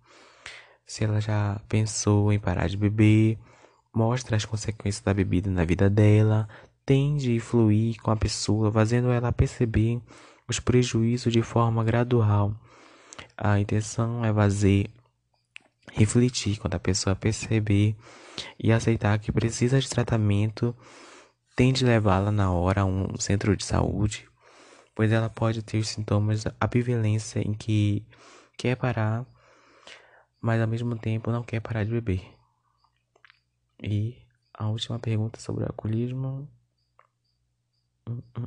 se 0.86 1.02
ela 1.02 1.20
já 1.20 1.60
pensou 1.66 2.32
em 2.32 2.38
parar 2.38 2.68
de 2.68 2.76
beber 2.76 3.38
mostra 3.92 4.36
as 4.36 4.44
consequências 4.44 5.02
da 5.02 5.12
bebida 5.12 5.50
na 5.50 5.64
vida 5.64 5.90
dela, 5.90 6.48
tende 6.90 7.36
a 7.36 7.40
fluir 7.40 8.02
com 8.02 8.10
a 8.10 8.16
pessoa, 8.16 8.72
fazendo 8.72 9.12
ela 9.12 9.30
perceber 9.30 10.02
os 10.48 10.58
prejuízos 10.58 11.32
de 11.32 11.40
forma 11.40 11.84
gradual. 11.84 12.52
A 13.36 13.60
intenção 13.60 14.24
é 14.24 14.34
fazer 14.34 14.90
refletir 15.92 16.58
quando 16.58 16.74
a 16.74 16.80
pessoa 16.80 17.14
perceber 17.14 17.94
e 18.58 18.72
aceitar 18.72 19.20
que 19.20 19.30
precisa 19.30 19.78
de 19.78 19.88
tratamento, 19.88 20.74
tende 21.54 21.84
a 21.84 21.86
levá-la 21.86 22.32
na 22.32 22.50
hora 22.50 22.80
a 22.80 22.84
um 22.84 23.16
centro 23.18 23.56
de 23.56 23.64
saúde, 23.64 24.28
pois 24.92 25.12
ela 25.12 25.30
pode 25.30 25.62
ter 25.62 25.84
sintomas 25.84 26.42
da 26.42 26.52
ambivalência 26.60 27.38
em 27.38 27.54
que 27.54 28.04
quer 28.58 28.74
parar, 28.74 29.24
mas 30.40 30.60
ao 30.60 30.66
mesmo 30.66 30.98
tempo 30.98 31.30
não 31.30 31.44
quer 31.44 31.60
parar 31.60 31.84
de 31.84 31.92
beber. 31.92 32.34
E 33.80 34.16
a 34.52 34.66
última 34.66 34.98
pergunta 34.98 35.38
sobre 35.38 35.62
o 35.62 35.68
alcoolismo. 35.68 36.48
Hum, 38.10 38.20
hum, 38.36 38.46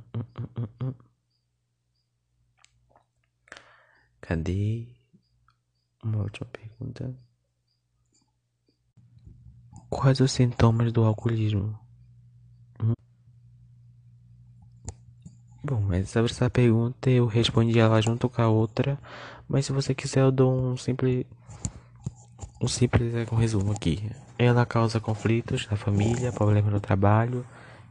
hum, 0.82 0.94
Cadê? 4.20 4.88
Uma 6.04 6.24
última 6.24 6.46
pergunta. 6.48 7.16
Quais 9.90 10.20
os 10.20 10.34
sintomas 10.34 10.92
do 10.92 11.06
alcoolismo? 11.06 11.80
Bom, 15.64 15.80
mas 15.80 16.10
sobre 16.10 16.30
essa 16.30 16.50
pergunta 16.50 17.10
eu 17.10 17.26
respondi 17.26 17.80
ela 17.80 18.02
junto 18.02 18.28
com 18.28 18.42
a 18.42 18.50
outra. 18.50 19.00
Mas 19.48 19.66
se 19.66 19.72
você 19.72 19.96
quiser 19.96 20.24
eu 20.24 20.32
dou 20.32 20.54
um 20.54 20.76
simples. 20.76 21.26
Um 22.62 22.68
simples 22.68 23.16
é, 23.16 23.26
um 23.32 23.38
resumo 23.38 23.72
aqui. 23.72 24.12
Ela 24.38 24.66
causa 24.66 25.00
conflitos 25.00 25.66
na 25.70 25.78
família, 25.78 26.34
problemas 26.34 26.74
no 26.74 26.82
trabalho 26.82 27.46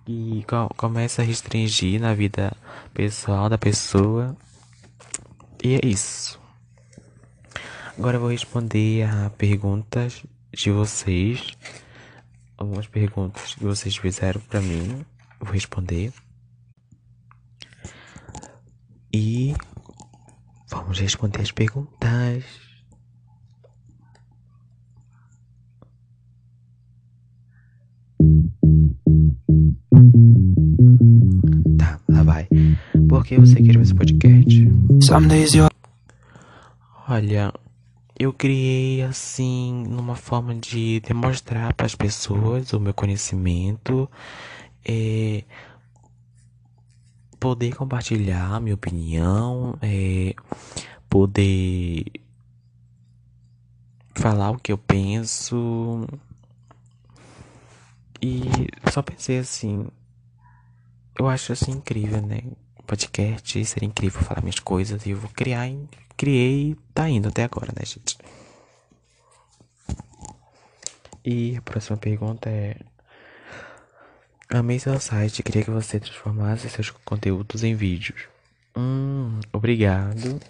e 0.07 0.45
começa 0.77 1.23
a 1.23 1.25
restringir 1.25 2.01
na 2.01 2.15
vida 2.15 2.57
pessoal 2.93 3.49
da 3.49 3.59
pessoa. 3.59 4.37
E 5.62 5.75
é 5.75 5.87
isso. 5.87 6.41
Agora 7.97 8.17
eu 8.17 8.21
vou 8.21 8.31
responder 8.31 9.05
a 9.05 9.31
perguntas 9.31 10.23
de 10.53 10.71
vocês. 10.71 11.53
Algumas 12.57 12.87
perguntas 12.87 13.55
que 13.55 13.65
vocês 13.65 13.97
fizeram 13.97 14.41
para 14.41 14.61
mim. 14.61 15.05
Vou 15.41 15.53
responder. 15.53 16.12
E 19.12 19.55
vamos 20.69 20.99
responder 20.99 21.43
as 21.43 21.53
perguntas. 21.53 22.72
Por 33.12 33.27
que 33.27 33.38
você 33.38 33.57
quer 33.57 33.77
esse 33.77 33.94
podcast? 33.94 34.66
Olha, 37.07 37.53
eu 38.18 38.33
criei 38.33 39.03
assim 39.03 39.85
numa 39.87 40.16
forma 40.16 40.55
de 40.55 40.98
demonstrar 41.01 41.75
para 41.75 41.85
as 41.85 41.94
pessoas 41.94 42.72
o 42.72 42.81
meu 42.81 42.94
conhecimento, 42.94 44.09
é, 44.83 45.44
poder 47.38 47.77
compartilhar 47.77 48.59
minha 48.62 48.75
opinião, 48.75 49.77
é, 49.83 50.35
poder 51.11 52.07
falar 54.14 54.53
o 54.53 54.59
que 54.59 54.72
eu 54.72 54.79
penso. 54.79 56.07
E 58.22 58.40
só 58.90 59.03
pensei 59.03 59.38
assim, 59.38 59.87
eu 61.18 61.29
acho 61.29 61.53
assim 61.53 61.72
incrível, 61.72 62.22
né? 62.22 62.40
Podcast 62.87 63.64
seria 63.64 63.88
incrível 63.88 64.21
falar 64.23 64.42
minhas 64.42 64.59
coisas 64.59 65.07
e 65.07 65.11
eu 65.11 65.16
vou 65.16 65.31
criar, 65.31 65.68
criei 66.16 66.77
tá 66.92 67.09
indo 67.09 67.29
até 67.29 67.45
agora, 67.45 67.73
né, 67.75 67.85
gente? 67.85 68.18
E 71.25 71.57
a 71.57 71.62
próxima 71.62 71.97
pergunta 71.97 72.51
é: 72.51 72.77
Amei 74.51 74.79
seu 74.79 74.99
site, 75.01 75.42
queria 75.42 75.64
que 75.64 75.71
você 75.71 75.99
transformasse 75.99 76.68
seus 76.68 76.90
conteúdos 76.90 77.64
em 77.64 77.75
vídeos. 77.75 78.29
Hum, 78.77 79.40
obrigado. 79.53 80.40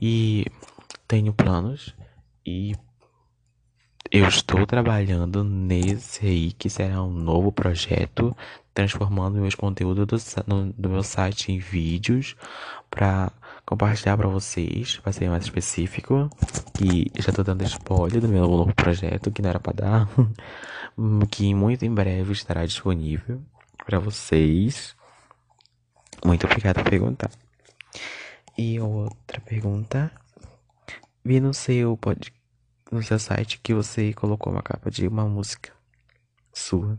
E 0.00 0.46
tenho 1.06 1.32
planos 1.32 1.94
e 2.44 2.74
eu 4.14 4.28
estou 4.28 4.64
trabalhando 4.64 5.42
nesse 5.42 6.24
aí 6.24 6.52
que 6.52 6.70
será 6.70 7.02
um 7.02 7.10
novo 7.10 7.50
projeto, 7.50 8.34
transformando 8.72 9.40
meus 9.40 9.56
conteúdos 9.56 10.36
do, 10.46 10.72
do 10.72 10.88
meu 10.88 11.02
site 11.02 11.50
em 11.50 11.58
vídeos 11.58 12.36
para 12.88 13.32
compartilhar 13.66 14.16
para 14.16 14.28
vocês. 14.28 15.00
Vai 15.02 15.12
ser 15.12 15.28
mais 15.28 15.42
específico, 15.42 16.30
que 16.74 17.10
já 17.20 17.32
tô 17.32 17.42
dando 17.42 17.64
spoiler 17.64 18.20
do 18.20 18.28
meu 18.28 18.46
novo 18.46 18.72
projeto, 18.72 19.32
que 19.32 19.42
não 19.42 19.50
era 19.50 19.58
para 19.58 19.72
dar, 19.72 20.08
que 21.28 21.52
muito 21.52 21.84
em 21.84 21.92
breve 21.92 22.32
estará 22.32 22.64
disponível 22.64 23.42
para 23.84 23.98
vocês. 23.98 24.94
Muito 26.24 26.46
obrigado 26.46 26.76
por 26.76 26.88
perguntar. 26.88 27.30
E 28.56 28.78
outra 28.78 29.40
pergunta. 29.40 30.12
Vi 31.24 31.40
no 31.40 31.52
seu 31.52 31.96
podcast 31.96 32.43
no 32.94 33.02
seu 33.02 33.18
site 33.18 33.58
que 33.60 33.74
você 33.74 34.12
colocou 34.14 34.52
uma 34.52 34.62
capa 34.62 34.88
de 34.90 35.08
uma 35.08 35.26
música 35.26 35.72
sua. 36.52 36.96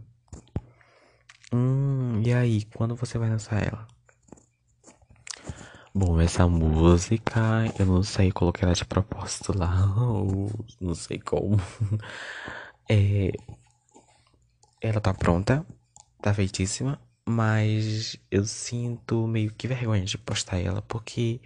Hum, 1.53 2.21
e 2.21 2.33
aí, 2.33 2.65
quando 2.65 2.95
você 2.95 3.17
vai 3.17 3.29
lançar 3.29 3.65
ela? 3.65 3.87
Bom, 5.93 6.19
essa 6.19 6.45
música, 6.47 7.39
eu 7.79 7.85
não 7.85 8.03
sei, 8.03 8.29
coloquei 8.29 8.65
ela 8.65 8.75
de 8.75 8.83
propósito 8.83 9.57
lá, 9.57 9.95
ou 9.97 10.51
não 10.79 10.93
sei 10.93 11.19
como. 11.19 11.57
É, 12.87 13.31
ela 14.79 15.01
tá 15.01 15.11
pronta, 15.11 15.65
tá 16.21 16.31
feitíssima, 16.35 17.01
mas 17.27 18.15
eu 18.29 18.45
sinto 18.45 19.25
meio 19.25 19.51
que 19.51 19.67
vergonha 19.67 20.05
de 20.05 20.19
postar 20.19 20.59
ela, 20.59 20.83
porque 20.83 21.41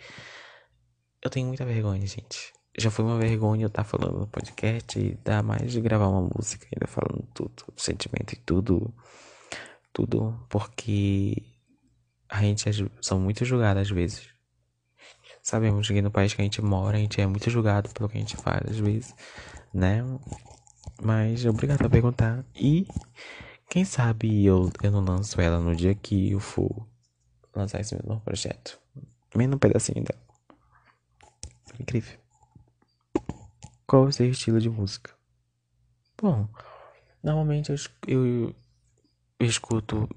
eu 1.23 1.29
tenho 1.29 1.47
muita 1.47 1.63
vergonha, 1.63 2.05
gente 2.05 2.51
já 2.77 2.89
foi 2.89 3.05
uma 3.05 3.17
vergonha 3.17 3.63
eu 3.63 3.67
estar 3.67 3.84
tá 3.84 3.89
falando 3.89 4.19
no 4.19 4.27
podcast 4.27 4.99
e 4.99 5.15
dar 5.23 5.43
mais 5.43 5.71
de 5.71 5.82
gravar 5.82 6.08
uma 6.08 6.29
música, 6.36 6.67
ainda 6.73 6.88
falando 6.88 7.27
tudo, 7.34 7.65
sentimento 7.75 8.34
e 8.34 8.38
tudo, 8.38 8.93
tudo, 9.93 10.39
porque 10.49 11.43
a 12.29 12.41
gente 12.41 12.69
é, 12.69 12.71
são 13.01 13.19
muito 13.19 13.43
julgados 13.43 13.84
às 13.84 13.89
vezes. 13.89 14.29
Sabemos 15.41 15.88
que 15.88 16.01
no 16.01 16.12
país 16.12 16.34
que 16.34 16.41
a 16.41 16.43
gente 16.43 16.62
mora, 16.62 16.97
a 16.97 16.99
gente 16.99 17.19
é 17.19 17.25
muito 17.25 17.49
julgado 17.49 17.89
pelo 17.89 18.10
que 18.10 18.17
a 18.17 18.21
gente 18.21 18.38
faz 18.38 18.62
às 18.69 18.77
vezes, 18.77 19.15
né? 19.73 20.03
Mas 21.01 21.45
obrigado 21.45 21.79
por 21.79 21.89
perguntar. 21.89 22.45
E 22.53 22.86
quem 23.69 23.86
sabe 23.86 24.45
eu, 24.45 24.71
eu 24.84 24.91
não 24.91 25.03
lanço 25.03 25.39
ela 25.39 25.60
no 25.60 25.75
dia 25.75 25.95
que 25.95 26.32
eu 26.32 26.39
for 26.39 26.88
lançar 27.55 27.79
esse 27.79 27.95
meu 27.95 28.03
novo 28.05 28.21
projeto. 28.21 28.79
Menos 29.36 29.55
um 29.55 29.60
pedacinho 29.60 30.03
dela. 30.03 30.21
Incrível. 31.79 32.18
Qual 33.89 34.06
é 34.06 34.10
o 34.10 34.12
seu 34.12 34.30
estilo 34.30 34.62
de 34.62 34.69
música? 34.69 35.15
Bom, 36.21 36.47
normalmente 37.23 37.71
eu, 37.71 37.78
eu, 38.08 38.56
eu 39.39 39.47
escuto. 39.47 40.08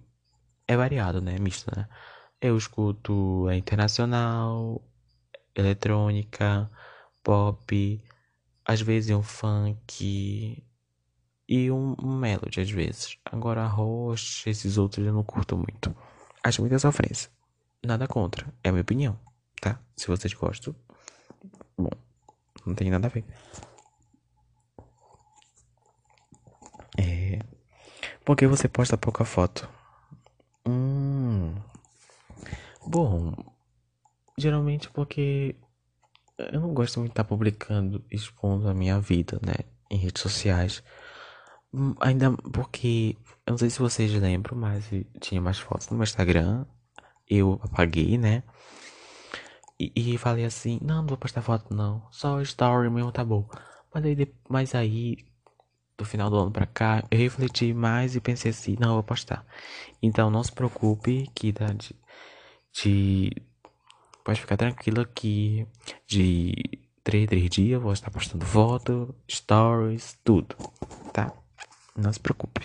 É 0.68 0.76
variado, 0.76 1.22
né? 1.22 1.38
Misto, 1.38 1.74
né? 1.74 1.88
Eu 2.38 2.58
escuto 2.58 3.48
é 3.48 3.56
internacional, 3.56 4.78
eletrônica, 5.56 6.70
pop, 7.22 8.04
às 8.62 8.82
vezes 8.82 9.16
um 9.16 9.22
funk 9.22 10.62
e 11.48 11.70
um, 11.70 11.96
melody 12.02 12.60
às 12.60 12.70
vezes. 12.70 13.16
Agora 13.24 13.66
rocha, 13.66 14.50
esses 14.50 14.76
outros 14.76 15.06
eu 15.06 15.14
não 15.14 15.24
curto 15.24 15.56
muito. 15.56 15.96
Acho 16.44 16.60
muita 16.60 16.78
sofrência. 16.78 17.30
Nada 17.82 18.06
contra, 18.06 18.52
é 18.62 18.68
a 18.68 18.72
minha 18.72 18.82
opinião, 18.82 19.18
tá? 19.62 19.80
Se 19.96 20.08
vocês 20.08 20.34
gostam, 20.34 20.76
bom, 21.78 21.88
não 22.66 22.74
tem 22.74 22.90
nada 22.90 23.06
a 23.06 23.10
ver. 23.10 23.24
É. 26.98 27.38
Porque 28.24 28.46
você 28.46 28.68
posta 28.68 28.96
pouca 28.96 29.24
foto? 29.24 29.68
Hum. 30.66 31.54
Bom, 32.86 33.34
geralmente 34.38 34.88
porque 34.90 35.56
eu 36.38 36.60
não 36.60 36.74
gosto 36.74 36.98
muito 36.98 37.10
de 37.10 37.12
estar 37.12 37.24
publicando, 37.24 38.04
expondo 38.10 38.68
a 38.68 38.74
minha 38.74 38.98
vida, 39.00 39.38
né, 39.44 39.54
em 39.90 39.96
redes 39.96 40.22
sociais. 40.22 40.82
Hum, 41.72 41.94
ainda 42.00 42.32
porque, 42.52 43.16
eu 43.46 43.52
não 43.52 43.58
sei 43.58 43.70
se 43.70 43.78
vocês 43.78 44.12
lembram, 44.12 44.58
mas 44.58 44.84
tinha 45.20 45.40
mais 45.40 45.58
fotos 45.58 45.88
no 45.88 45.96
meu 45.96 46.04
Instagram. 46.04 46.66
Eu 47.28 47.60
apaguei, 47.62 48.18
né? 48.18 48.42
E, 49.82 50.14
e 50.14 50.18
falei 50.18 50.44
assim, 50.44 50.78
não, 50.80 50.96
não 50.96 51.06
vou 51.06 51.16
postar 51.16 51.42
foto 51.42 51.74
não, 51.74 52.06
só 52.10 52.40
story 52.40 52.88
mesmo 52.88 53.10
tá 53.10 53.24
bom. 53.24 53.48
Mas 53.92 54.04
aí, 54.04 54.34
mas 54.48 54.74
aí 54.74 55.18
do 55.98 56.04
final 56.04 56.30
do 56.30 56.36
ano 56.36 56.50
pra 56.52 56.66
cá, 56.66 57.02
eu 57.10 57.18
refleti 57.18 57.74
mais 57.74 58.14
e 58.14 58.20
pensei 58.20 58.50
assim, 58.50 58.76
não, 58.78 58.94
vou 58.94 59.02
postar. 59.02 59.44
Então 60.02 60.30
não 60.30 60.42
se 60.42 60.52
preocupe 60.52 61.28
que 61.34 61.50
dá 61.52 61.66
de, 61.66 61.96
de 62.72 63.32
pode 64.24 64.40
ficar 64.40 64.56
tranquila 64.56 65.04
que 65.04 65.66
de 66.06 66.54
três, 67.02 67.28
três 67.28 67.50
dias 67.50 67.72
eu 67.72 67.80
vou 67.80 67.92
estar 67.92 68.10
postando 68.10 68.44
foto, 68.46 69.14
stories, 69.28 70.16
tudo, 70.22 70.54
tá? 71.12 71.32
Não 71.96 72.12
se 72.12 72.20
preocupe. 72.20 72.62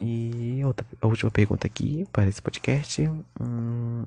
E 0.00 0.62
outra, 0.64 0.86
a 1.00 1.06
última 1.06 1.30
pergunta 1.30 1.66
aqui 1.66 2.06
para 2.12 2.28
esse 2.28 2.42
podcast. 2.42 3.02
Hum, 3.40 4.04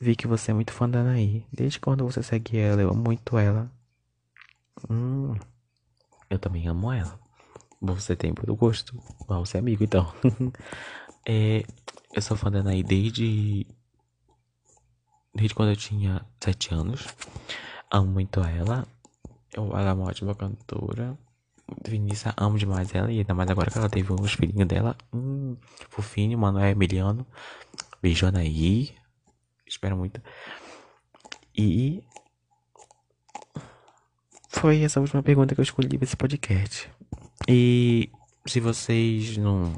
vi 0.00 0.16
que 0.16 0.26
você 0.26 0.50
é 0.50 0.54
muito 0.54 0.72
fã 0.72 0.88
da 0.88 1.00
Anaí. 1.00 1.46
Desde 1.52 1.80
quando 1.80 2.04
você 2.04 2.22
segue 2.22 2.58
ela? 2.58 2.80
Eu 2.80 2.90
amo 2.90 3.02
muito 3.02 3.38
ela. 3.38 3.70
Hum. 4.90 5.34
Eu 6.28 6.38
também 6.38 6.66
amo 6.68 6.92
ela. 6.92 7.18
Você 7.80 8.16
tem 8.16 8.30
muito 8.30 8.54
gosto. 8.56 8.98
Vamos 9.28 9.54
é 9.54 9.58
amigo, 9.58 9.84
então. 9.84 10.12
é, 11.26 11.64
eu 12.12 12.22
sou 12.22 12.36
fã 12.36 12.50
da 12.50 12.60
Anaí 12.60 12.82
desde. 12.82 13.66
Desde 15.34 15.54
quando 15.54 15.70
eu 15.70 15.76
tinha 15.76 16.24
sete 16.40 16.72
anos. 16.72 17.06
Amo 17.90 18.10
muito 18.10 18.40
ela. 18.40 18.86
Eu, 19.52 19.66
ela 19.76 19.90
é 19.90 19.92
uma 19.92 20.06
ótima 20.06 20.34
cantora. 20.34 21.16
Vinícius, 21.86 22.34
amo 22.36 22.58
demais 22.58 22.94
ela. 22.94 23.10
E 23.10 23.18
ainda 23.18 23.34
mais 23.34 23.50
agora 23.50 23.70
que 23.70 23.78
ela 23.78 23.88
teve 23.88 24.12
uns 24.12 24.34
filhinhos 24.34 24.68
dela. 24.68 24.96
Hum, 25.12 25.56
fofinho, 25.88 26.38
Manuel 26.38 26.70
Emiliano. 26.70 27.26
Beijo, 28.02 28.26
Anaí. 28.26 28.94
Espero 29.74 29.96
muito. 29.96 30.22
E 31.56 32.04
foi 34.48 34.82
essa 34.82 35.00
última 35.00 35.22
pergunta 35.22 35.52
que 35.54 35.60
eu 35.60 35.64
escolhi 35.64 35.98
para 35.98 36.04
esse 36.04 36.16
podcast. 36.16 36.88
E 37.48 38.08
se 38.46 38.60
vocês 38.60 39.36
não. 39.36 39.74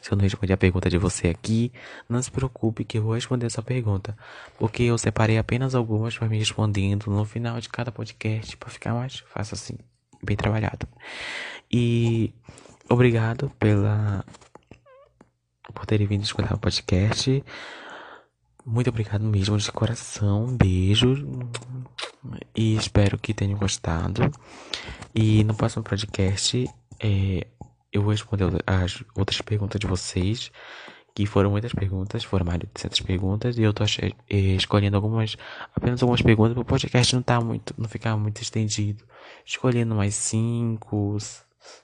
Se 0.00 0.12
eu 0.12 0.16
não 0.16 0.22
respondi 0.22 0.52
a 0.52 0.56
pergunta 0.56 0.88
de 0.88 0.98
você 0.98 1.28
aqui, 1.28 1.72
não 2.08 2.22
se 2.22 2.30
preocupe 2.30 2.84
que 2.84 2.96
eu 2.96 3.02
vou 3.02 3.14
responder 3.14 3.46
essa 3.46 3.62
pergunta. 3.62 4.16
Porque 4.58 4.84
eu 4.84 4.96
separei 4.96 5.36
apenas 5.36 5.74
algumas 5.74 6.16
para 6.16 6.28
me 6.28 6.38
respondendo 6.38 7.10
no 7.10 7.24
final 7.24 7.60
de 7.60 7.68
cada 7.68 7.92
podcast 7.92 8.56
para 8.56 8.70
ficar 8.70 8.94
mais 8.94 9.18
fácil 9.18 9.54
assim, 9.54 9.76
bem 10.22 10.36
trabalhado. 10.36 10.86
E 11.70 12.32
obrigado 12.88 13.50
pela 13.58 14.24
por 15.74 15.84
terem 15.84 16.06
vindo 16.06 16.22
escutar 16.22 16.54
o 16.54 16.58
podcast. 16.58 17.44
Muito 18.66 18.90
obrigado 18.90 19.24
mesmo 19.24 19.56
de 19.56 19.70
coração. 19.70 20.56
Beijo. 20.56 21.24
E 22.52 22.74
espero 22.74 23.16
que 23.16 23.32
tenham 23.32 23.56
gostado. 23.56 24.28
E 25.14 25.44
no 25.44 25.54
próximo 25.54 25.84
podcast, 25.84 26.68
é, 26.98 27.46
eu 27.92 28.02
vou 28.02 28.10
responder 28.10 28.44
as 28.66 29.04
outras 29.14 29.40
perguntas 29.40 29.78
de 29.78 29.86
vocês. 29.86 30.50
Que 31.14 31.24
foram 31.26 31.50
muitas 31.52 31.72
perguntas, 31.72 32.24
foram 32.24 32.44
mais 32.44 32.58
de 32.58 32.66
200 32.74 33.00
perguntas. 33.02 33.56
E 33.56 33.62
eu 33.62 33.72
tô 33.72 33.84
é, 33.84 34.36
escolhendo 34.56 34.96
algumas, 34.96 35.36
apenas 35.72 36.02
algumas 36.02 36.20
perguntas 36.20 36.54
para 36.54 36.62
o 36.62 36.64
podcast 36.64 37.14
não 37.14 37.22
tá 37.22 37.40
muito, 37.40 37.72
não 37.78 37.88
ficar 37.88 38.16
muito 38.16 38.42
estendido. 38.42 39.04
Escolhendo 39.44 39.94
mais 39.94 40.16
cinco, 40.16 41.16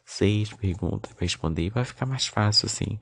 seis 0.04 0.52
perguntas 0.52 1.12
para 1.12 1.24
responder. 1.24 1.70
Vai 1.70 1.84
ficar 1.84 2.06
mais 2.06 2.26
fácil 2.26 2.66
assim. 2.66 2.98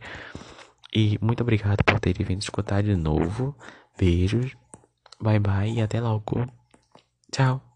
E 0.95 1.19
muito 1.21 1.43
obrigado 1.43 1.85
por 1.85 2.01
terem 2.01 2.27
vindo 2.27 2.43
escutar 2.43 2.83
de 2.83 2.97
novo. 2.97 3.55
Beijos. 3.99 4.57
Bye 5.21 5.39
bye 5.39 5.73
e 5.73 5.83
até 5.83 6.01
logo. 6.01 6.47
Tchau. 7.31 7.70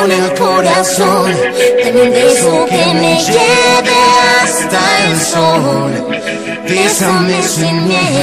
Con 0.00 0.36
corazón. 0.36 1.34
Dame 1.84 2.02
un 2.02 2.10
beso 2.10 2.66
que 2.66 2.94
me 2.94 3.16
lleve 3.20 3.96
hasta 4.42 4.80
el 5.06 5.20
sol. 5.20 5.92
Bésame 6.66 7.42
sin 7.42 7.88
miedo. 7.88 8.20